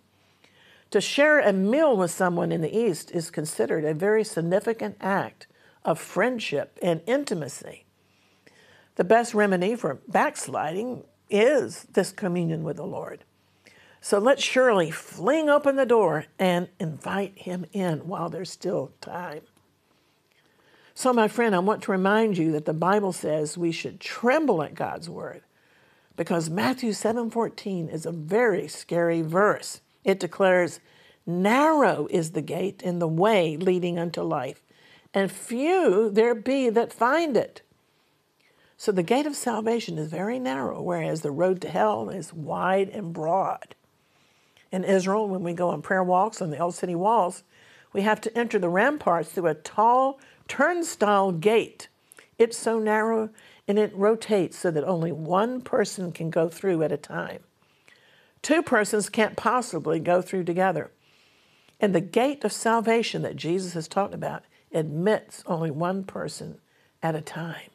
To 0.91 1.01
share 1.01 1.41
a 1.41 1.53
meal 1.53 1.97
with 1.97 2.11
someone 2.11 2.53
in 2.53 2.61
the 2.61 2.77
East 2.77 3.11
is 3.13 3.31
considered 3.31 3.85
a 3.85 3.95
very 3.95 4.23
significant 4.23 4.99
act 5.01 5.47
of 5.85 5.99
friendship 5.99 6.79
and 6.83 7.01
intimacy. 7.07 7.85
The 8.97 9.05
best 9.05 9.35
remedy 9.35 9.75
for 9.75 10.01
backsliding 10.07 11.05
is 11.31 11.85
this 11.93 12.13
communion 12.13 12.63
with 12.63 12.77
the 12.77 12.87
Lord. 12.87 13.25
So 14.01 14.19
let's 14.19 14.43
surely 14.43 14.91
fling 14.91 15.49
open 15.49 15.77
the 15.77 15.87
door 15.87 16.27
and 16.39 16.69
invite 16.81 17.39
him 17.39 17.65
in 17.73 18.07
while 18.09 18.29
there's 18.29 18.51
still 18.51 18.93
time. 19.01 19.43
So, 20.95 21.13
my 21.13 21.27
friend, 21.29 21.55
I 21.55 21.61
want 21.61 21.83
to 21.85 21.93
remind 21.93 22.37
you 22.37 22.53
that 22.53 22.67
the 22.67 22.75
Bible 22.75 23.13
says 23.13 23.57
we 23.57 23.73
should 23.73 23.99
tremble 23.99 24.63
at 24.63 24.75
God's 24.75 25.09
word 25.09 25.43
because 26.17 26.51
Matthew 26.51 26.93
7:14 26.93 27.89
is 27.89 28.05
a 28.05 28.13
very 28.13 28.69
scary 28.69 29.23
verse. 29.23 29.81
It 30.05 30.21
declares, 30.21 30.81
"Narrow 31.25 32.09
is 32.11 32.33
the 32.33 32.43
gate 32.43 32.83
and 32.85 33.01
the 33.01 33.09
way 33.09 33.57
leading 33.57 33.99
unto 33.99 34.21
life, 34.23 34.63
and 35.15 35.31
few 35.31 36.11
there 36.11 36.35
be 36.35 36.71
that 36.71 36.93
find 36.93 37.37
it. 37.37 37.63
So 38.77 38.91
the 38.91 39.03
gate 39.03 39.27
of 39.27 39.37
salvation 39.37 39.99
is 39.99 40.09
very 40.09 40.39
narrow, 40.39 40.83
whereas 40.83 41.21
the 41.21 41.31
road 41.31 41.61
to 41.61 41.69
hell 41.69 42.11
is 42.11 42.33
wide 42.33 42.89
and 42.89 43.13
broad. 43.13 43.75
In 44.73 44.85
Israel, 44.85 45.29
when 45.29 45.43
we 45.43 45.53
go 45.53 45.69
on 45.69 45.83
prayer 45.83 46.03
walks 46.03 46.43
on 46.43 46.51
the 46.51 46.59
old 46.59 46.75
city 46.75 46.95
walls, 46.95 47.45
we 47.93 48.03
have 48.03 48.21
to 48.23 48.37
enter 48.37 48.59
the 48.59 48.71
ramparts 48.71 49.31
through 49.31 49.49
a 49.49 49.55
tall 49.55 50.19
turnstile 50.49 51.31
gate. 51.31 51.89
It's 52.39 52.59
so 52.59 52.79
narrow 52.79 53.31
and 53.69 53.79
it 53.79 53.95
rotates 53.95 54.59
so 54.59 54.71
that 54.71 54.85
only 54.85 55.13
one 55.13 55.61
person 55.61 56.11
can 56.11 56.31
go 56.31 56.49
through 56.49 56.83
at 56.83 56.91
a 56.91 56.97
time. 56.97 57.41
Two 58.41 58.63
persons 58.63 59.09
can't 59.09 59.37
possibly 59.37 60.01
go 60.01 60.21
through 60.21 60.45
together. 60.45 60.91
And 61.79 61.95
the 61.95 62.01
gate 62.01 62.45
of 62.45 62.53
salvation 62.53 63.23
that 63.23 63.37
Jesus 63.37 63.75
has 63.75 63.87
talked 63.87 64.15
about 64.15 64.43
admits 64.73 65.43
only 65.47 65.71
one 65.71 66.05
person 66.05 66.59
at 67.03 67.15
a 67.15 67.21
time. 67.21 67.71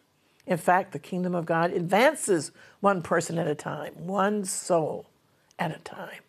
In 0.45 0.57
fact, 0.57 0.93
the 0.93 0.99
kingdom 0.99 1.35
of 1.35 1.45
God 1.45 1.71
advances 1.71 2.51
one 2.79 3.01
person 3.01 3.37
at 3.37 3.47
a 3.47 3.55
time, 3.55 3.93
one 4.07 4.45
soul 4.45 5.07
at 5.59 5.75
a 5.75 5.79
time. 5.79 6.21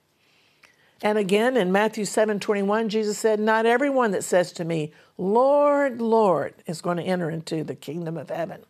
And 1.00 1.16
again 1.16 1.56
in 1.56 1.70
Matthew 1.70 2.04
7 2.04 2.40
21, 2.40 2.88
Jesus 2.88 3.18
said, 3.18 3.38
Not 3.38 3.66
everyone 3.66 4.10
that 4.10 4.24
says 4.24 4.52
to 4.54 4.64
me, 4.64 4.92
Lord, 5.16 6.00
Lord, 6.00 6.54
is 6.66 6.80
going 6.80 6.96
to 6.96 7.04
enter 7.04 7.30
into 7.30 7.62
the 7.62 7.76
kingdom 7.76 8.16
of 8.16 8.30
heaven, 8.30 8.64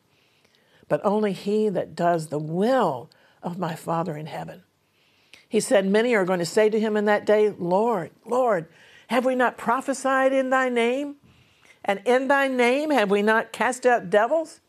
but 0.89 1.01
only 1.05 1.33
he 1.33 1.71
that 1.71 1.97
does 1.97 2.27
the 2.27 2.39
will 2.39 3.09
of 3.43 3.59
my 3.59 3.75
Father 3.75 4.17
in 4.17 4.27
heaven. 4.27 4.63
He 5.49 5.61
said, 5.61 5.87
Many 5.87 6.15
are 6.15 6.27
going 6.27 6.41
to 6.41 6.47
say 6.47 6.69
to 6.69 6.79
him 6.79 6.97
in 6.97 7.07
that 7.07 7.25
day, 7.25 7.49
Lord, 7.49 8.11
Lord, 8.27 8.69
have 9.09 9.25
we 9.25 9.35
not 9.35 9.57
prophesied 9.57 10.35
in 10.35 10.51
thy 10.51 10.69
name? 10.69 11.17
And 11.85 12.01
in 12.05 12.29
thy 12.29 12.49
name 12.49 12.91
have 12.91 13.11
we 13.11 13.23
not 13.23 13.53
cast 13.53 13.87
out 13.87 14.11
devils? 14.11 14.61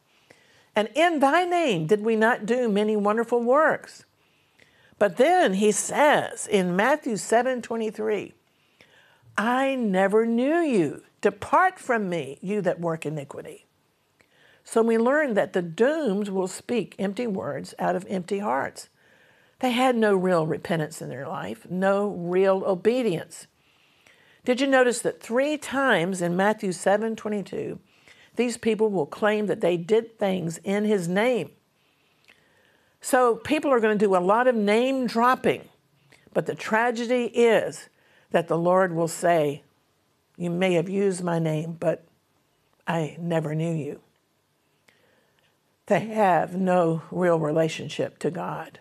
And 0.75 0.89
in 0.95 1.19
thy 1.19 1.45
name 1.45 1.87
did 1.87 2.01
we 2.01 2.15
not 2.15 2.45
do 2.45 2.69
many 2.69 2.95
wonderful 2.95 3.41
works? 3.43 4.05
But 4.97 5.17
then 5.17 5.55
he 5.55 5.71
says 5.71 6.47
in 6.47 6.75
Matthew 6.75 7.17
7 7.17 7.61
23, 7.61 8.33
I 9.37 9.75
never 9.75 10.25
knew 10.25 10.57
you. 10.57 11.03
Depart 11.21 11.79
from 11.79 12.09
me, 12.09 12.37
you 12.41 12.61
that 12.61 12.79
work 12.79 13.05
iniquity. 13.05 13.65
So 14.63 14.81
we 14.81 14.97
learn 14.97 15.33
that 15.33 15.53
the 15.53 15.61
dooms 15.61 16.29
will 16.29 16.47
speak 16.47 16.95
empty 16.99 17.25
words 17.25 17.73
out 17.79 17.95
of 17.95 18.05
empty 18.09 18.39
hearts. 18.39 18.89
They 19.59 19.71
had 19.71 19.95
no 19.95 20.15
real 20.15 20.45
repentance 20.45 21.01
in 21.01 21.09
their 21.09 21.27
life, 21.27 21.65
no 21.69 22.09
real 22.09 22.63
obedience. 22.65 23.47
Did 24.45 24.61
you 24.61 24.67
notice 24.67 25.01
that 25.01 25.21
three 25.21 25.57
times 25.57 26.21
in 26.21 26.35
Matthew 26.35 26.71
7 26.71 27.15
22, 27.15 27.79
these 28.35 28.57
people 28.57 28.89
will 28.89 29.05
claim 29.05 29.47
that 29.47 29.61
they 29.61 29.77
did 29.77 30.17
things 30.17 30.59
in 30.63 30.85
his 30.85 31.07
name? 31.07 31.51
So 33.01 33.35
people 33.35 33.71
are 33.71 33.79
going 33.79 33.97
to 33.97 34.05
do 34.05 34.15
a 34.15 34.17
lot 34.17 34.47
of 34.47 34.55
name 34.55 35.07
dropping. 35.07 35.67
But 36.33 36.45
the 36.45 36.55
tragedy 36.55 37.25
is 37.25 37.89
that 38.31 38.47
the 38.47 38.57
Lord 38.57 38.93
will 38.93 39.07
say, 39.07 39.63
You 40.37 40.49
may 40.49 40.73
have 40.73 40.89
used 40.89 41.23
my 41.23 41.39
name, 41.39 41.77
but 41.79 42.05
I 42.87 43.17
never 43.19 43.55
knew 43.55 43.73
you. 43.73 44.01
They 45.87 46.01
have 46.01 46.55
no 46.55 47.01
real 47.09 47.39
relationship 47.39 48.19
to 48.19 48.29
God. 48.29 48.79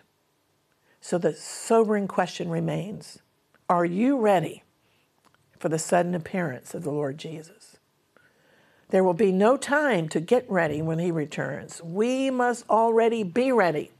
So 1.01 1.17
the 1.17 1.33
sobering 1.33 2.07
question 2.07 2.49
remains 2.49 3.19
Are 3.67 3.85
you 3.85 4.19
ready 4.19 4.63
for 5.59 5.69
the 5.69 5.79
sudden 5.79 6.15
appearance 6.15 6.73
of 6.73 6.83
the 6.83 6.91
Lord 6.91 7.17
Jesus? 7.17 7.77
There 8.89 9.03
will 9.03 9.13
be 9.13 9.31
no 9.31 9.55
time 9.55 10.09
to 10.09 10.19
get 10.19 10.49
ready 10.49 10.81
when 10.81 10.97
he 10.97 11.11
returns. 11.11 11.81
We 11.83 12.31
must 12.31 12.67
already 12.69 13.23
be 13.23 13.51
ready. 13.51 13.91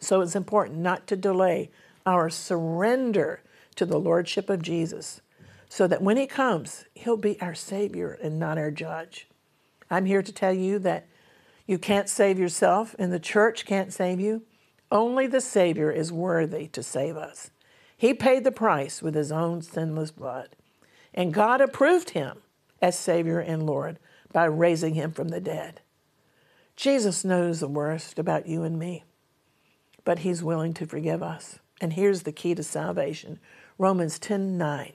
So 0.00 0.20
it's 0.20 0.36
important 0.36 0.78
not 0.78 1.06
to 1.08 1.16
delay 1.16 1.70
our 2.06 2.30
surrender 2.30 3.40
to 3.74 3.84
the 3.84 3.98
Lordship 3.98 4.48
of 4.48 4.62
Jesus 4.62 5.20
so 5.68 5.86
that 5.86 6.02
when 6.02 6.16
He 6.16 6.26
comes, 6.26 6.84
He'll 6.94 7.16
be 7.16 7.40
our 7.40 7.54
Savior 7.54 8.18
and 8.22 8.38
not 8.38 8.58
our 8.58 8.70
judge. 8.70 9.26
I'm 9.90 10.06
here 10.06 10.22
to 10.22 10.32
tell 10.32 10.52
you 10.52 10.78
that 10.80 11.06
you 11.66 11.78
can't 11.78 12.08
save 12.08 12.38
yourself, 12.38 12.94
and 12.98 13.12
the 13.12 13.18
church 13.18 13.66
can't 13.66 13.92
save 13.92 14.20
you. 14.20 14.42
Only 14.90 15.26
the 15.26 15.40
Savior 15.40 15.90
is 15.90 16.12
worthy 16.12 16.68
to 16.68 16.82
save 16.82 17.16
us. 17.16 17.50
He 17.96 18.14
paid 18.14 18.44
the 18.44 18.52
price 18.52 19.02
with 19.02 19.14
His 19.14 19.32
own 19.32 19.62
sinless 19.62 20.10
blood, 20.10 20.56
and 21.14 21.32
God 21.34 21.60
approved 21.60 22.10
Him 22.10 22.38
as 22.82 22.98
Savior 22.98 23.40
and 23.40 23.64
Lord 23.64 23.98
by 24.32 24.44
raising 24.44 24.94
Him 24.94 25.12
from 25.12 25.28
the 25.28 25.40
dead. 25.40 25.80
Jesus 26.76 27.24
knows 27.24 27.60
the 27.60 27.68
worst 27.68 28.18
about 28.18 28.46
you 28.46 28.62
and 28.62 28.78
me 28.78 29.04
but 30.06 30.20
he's 30.20 30.42
willing 30.42 30.72
to 30.72 30.86
forgive 30.86 31.22
us. 31.22 31.58
And 31.78 31.92
here's 31.92 32.22
the 32.22 32.32
key 32.32 32.54
to 32.54 32.62
salvation 32.62 33.38
Romans 33.76 34.18
10 34.18 34.56
9. 34.56 34.94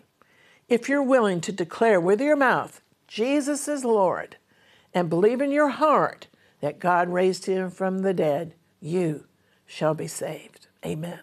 If 0.68 0.90
you're 0.90 1.04
willing 1.04 1.42
to 1.42 1.52
declare 1.52 2.02
with 2.02 2.20
your 2.20 2.38
mouth, 2.38 2.82
Jesus 3.08 3.68
is 3.68 3.86
Lord, 3.86 4.38
and 4.92 5.10
believe 5.10 5.42
in 5.42 5.52
your 5.52 5.70
heart 5.70 6.28
that 6.62 6.80
God 6.80 7.10
raised 7.10 7.46
him 7.46 7.70
from 7.70 8.00
the 8.00 8.14
dead, 8.14 8.56
you 8.80 9.26
shall 9.68 9.94
be 9.94 10.08
saved. 10.08 10.68
Amen. 10.84 11.20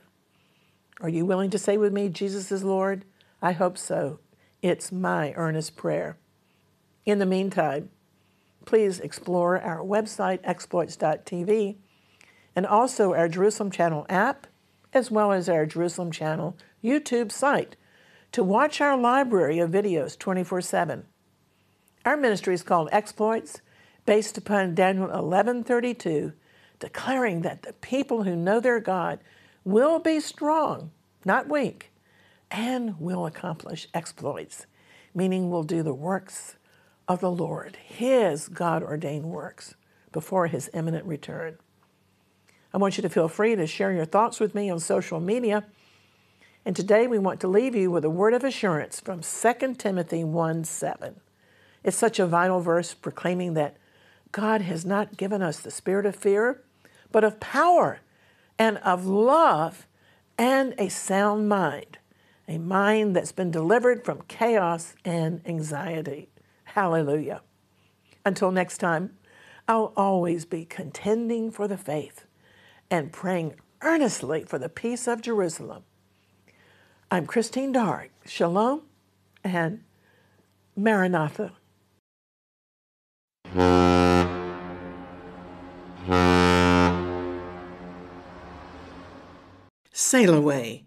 Are 1.00 1.08
you 1.08 1.24
willing 1.24 1.50
to 1.50 1.58
say 1.58 1.76
with 1.76 1.92
me, 1.92 2.08
Jesus 2.08 2.50
is 2.50 2.64
Lord? 2.64 3.04
I 3.40 3.52
hope 3.52 3.78
so. 3.78 4.18
It's 4.62 4.90
my 4.90 5.32
earnest 5.37 5.76
prayer. 5.76 6.18
In 7.06 7.18
the 7.18 7.26
meantime, 7.26 7.90
please 8.64 8.98
explore 8.98 9.61
our 9.61 9.78
website, 9.78 10.40
exploits.tv 10.42 11.76
and 12.56 12.66
also 12.66 13.14
our 13.14 13.28
Jerusalem 13.28 13.70
Channel 13.70 14.06
app, 14.08 14.48
as 14.92 15.11
well 15.11 15.30
as 15.30 15.48
our 15.48 15.64
Jerusalem 15.66 16.11
Channel 16.11 16.56
YouTube 16.82 17.30
site 17.30 17.76
to 18.32 18.42
watch 18.42 18.80
our 18.80 18.96
library 18.96 19.61
of 19.61 19.70
videos 19.70 20.18
24 20.18 20.62
7. 20.62 21.04
Our 22.04 22.16
ministry 22.16 22.54
is 22.54 22.62
called 22.64 22.88
Exploits, 22.90 23.61
based 24.04 24.37
upon 24.37 24.74
Daniel 24.74 25.08
11:32, 25.08 26.32
declaring 26.80 27.42
that 27.42 27.62
the 27.62 27.74
people 27.74 28.24
who 28.24 28.34
know 28.34 28.58
their 28.58 28.80
God 28.80 29.20
will 29.68 29.98
be 29.98 30.18
strong, 30.18 30.90
not 31.26 31.46
weak, 31.46 31.92
and 32.50 32.98
will 32.98 33.26
accomplish 33.26 33.87
exploits, 33.92 34.64
meaning 35.14 35.50
we'll 35.50 35.62
do 35.62 35.83
the 35.83 35.92
works 35.92 36.57
of 37.07 37.20
the 37.20 37.31
Lord, 37.31 37.76
his 37.76 38.48
God 38.48 38.83
ordained 38.83 39.26
works, 39.26 39.74
before 40.11 40.46
his 40.46 40.70
imminent 40.72 41.04
return. 41.04 41.59
I 42.72 42.78
want 42.78 42.96
you 42.96 43.02
to 43.02 43.11
feel 43.11 43.28
free 43.28 43.57
to 43.57 43.66
share 43.66 43.92
your 43.92 44.07
thoughts 44.07 44.40
with 44.40 44.54
me 44.54 44.70
on 44.70 44.81
social 44.81 45.20
media. 45.20 45.64
And 46.64 46.74
today 46.74 47.07
we 47.07 47.18
want 47.18 47.38
to 47.40 47.48
leave 47.48 47.74
you 47.74 47.90
with 47.90 48.07
a 48.07 48.11
word 48.11 48.33
of 48.33 48.44
assurance 48.44 49.00
from 49.00 49.20
2 49.20 49.74
Timothy 49.74 50.24
1 50.24 50.64
7. 50.64 51.20
It's 51.85 51.96
such 51.96 52.18
a 52.18 52.26
vital 52.26 52.61
verse 52.61 52.94
proclaiming 52.94 53.52
that 53.54 53.76
God 54.33 54.62
has 54.62 54.87
not 54.87 55.18
given 55.18 55.42
us 55.42 55.61
the 55.61 55.70
spirit 55.70 56.07
of 56.07 56.16
fear, 56.16 56.62
but 57.12 57.22
of 57.22 57.38
power 57.38 58.00
and 58.58 58.78
of 58.78 59.06
love 59.06 59.86
and 60.36 60.74
a 60.78 60.88
sound 60.88 61.48
mind, 61.48 61.98
a 62.46 62.58
mind 62.58 63.14
that's 63.14 63.32
been 63.32 63.50
delivered 63.50 64.04
from 64.04 64.22
chaos 64.28 64.94
and 65.04 65.40
anxiety. 65.46 66.28
Hallelujah. 66.64 67.42
Until 68.24 68.50
next 68.50 68.78
time, 68.78 69.16
I'll 69.66 69.92
always 69.96 70.44
be 70.44 70.64
contending 70.64 71.50
for 71.50 71.68
the 71.68 71.76
faith 71.76 72.24
and 72.90 73.12
praying 73.12 73.54
earnestly 73.82 74.44
for 74.44 74.58
the 74.58 74.68
peace 74.68 75.06
of 75.06 75.20
Jerusalem. 75.20 75.84
I'm 77.10 77.26
Christine 77.26 77.72
Darg. 77.72 78.10
Shalom 78.26 78.82
and 79.44 79.82
Maranatha. 80.76 81.52
Sail 90.00 90.32
Away 90.32 90.84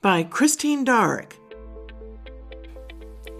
by 0.00 0.22
Christine 0.22 0.82
Darg. 0.82 1.36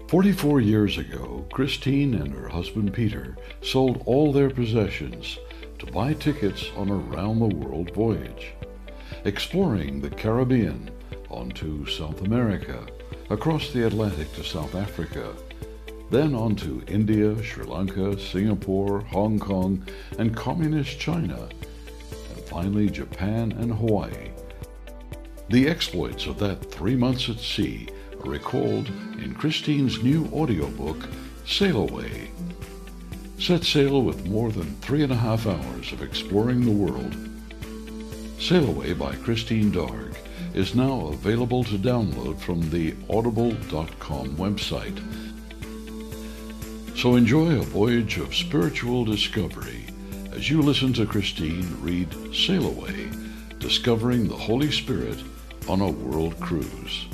44 0.07 0.61
years 0.61 0.99
ago, 0.99 1.43
Christine 1.51 2.13
and 2.13 2.31
her 2.31 2.47
husband 2.47 2.93
Peter 2.93 3.35
sold 3.63 4.03
all 4.05 4.31
their 4.31 4.51
possessions 4.51 5.39
to 5.79 5.87
buy 5.87 6.13
tickets 6.13 6.69
on 6.77 6.89
a 6.89 6.95
round 6.95 7.41
the 7.41 7.55
world 7.55 7.91
voyage, 7.95 8.53
exploring 9.25 10.01
the 10.01 10.09
Caribbean 10.11 10.91
onto 11.31 11.83
South 11.87 12.21
America, 12.21 12.85
across 13.31 13.73
the 13.73 13.87
Atlantic 13.87 14.31
to 14.33 14.43
South 14.43 14.75
Africa, 14.75 15.33
then 16.11 16.35
on 16.35 16.55
to 16.57 16.83
India, 16.87 17.41
Sri 17.41 17.65
Lanka, 17.65 18.19
Singapore, 18.19 18.99
Hong 18.99 19.39
Kong, 19.39 19.83
and 20.19 20.37
Communist 20.37 20.99
China, 20.99 21.49
and 22.35 22.45
finally 22.45 22.87
Japan 22.87 23.51
and 23.53 23.73
Hawaii. 23.73 24.29
The 25.51 25.67
exploits 25.67 26.27
of 26.27 26.39
that 26.39 26.71
three 26.71 26.95
months 26.95 27.27
at 27.27 27.39
sea 27.39 27.89
are 28.23 28.29
recalled 28.29 28.87
in 29.21 29.35
Christine's 29.35 30.01
new 30.01 30.25
audiobook, 30.33 30.97
Sail 31.45 31.89
Away 31.89 32.31
Set 33.37 33.63
sail 33.63 34.03
with 34.03 34.27
more 34.27 34.51
than 34.51 34.75
three 34.81 35.01
and 35.01 35.11
a 35.11 35.15
half 35.15 35.47
hours 35.47 35.91
of 35.91 36.03
exploring 36.03 36.63
the 36.63 36.71
world. 36.71 37.15
Sail 38.39 38.69
Away 38.69 38.93
by 38.93 39.15
Christine 39.15 39.71
Darg 39.71 40.15
is 40.53 40.75
now 40.75 41.07
available 41.07 41.63
to 41.63 41.79
download 41.79 42.37
from 42.39 42.69
the 42.69 42.95
audible.com 43.09 44.37
website. 44.37 44.99
So 46.95 47.15
enjoy 47.15 47.57
a 47.57 47.63
voyage 47.63 48.19
of 48.19 48.35
spiritual 48.35 49.05
discovery 49.05 49.87
as 50.31 50.49
you 50.49 50.61
listen 50.61 50.93
to 50.93 51.07
Christine 51.07 51.67
read 51.81 52.07
Sail 52.33 52.67
Away, 52.67 53.09
Discovering 53.57 54.27
the 54.27 54.37
Holy 54.37 54.71
Spirit 54.71 55.17
on 55.67 55.81
a 55.81 55.89
World 55.89 56.39
Cruise. 56.39 57.07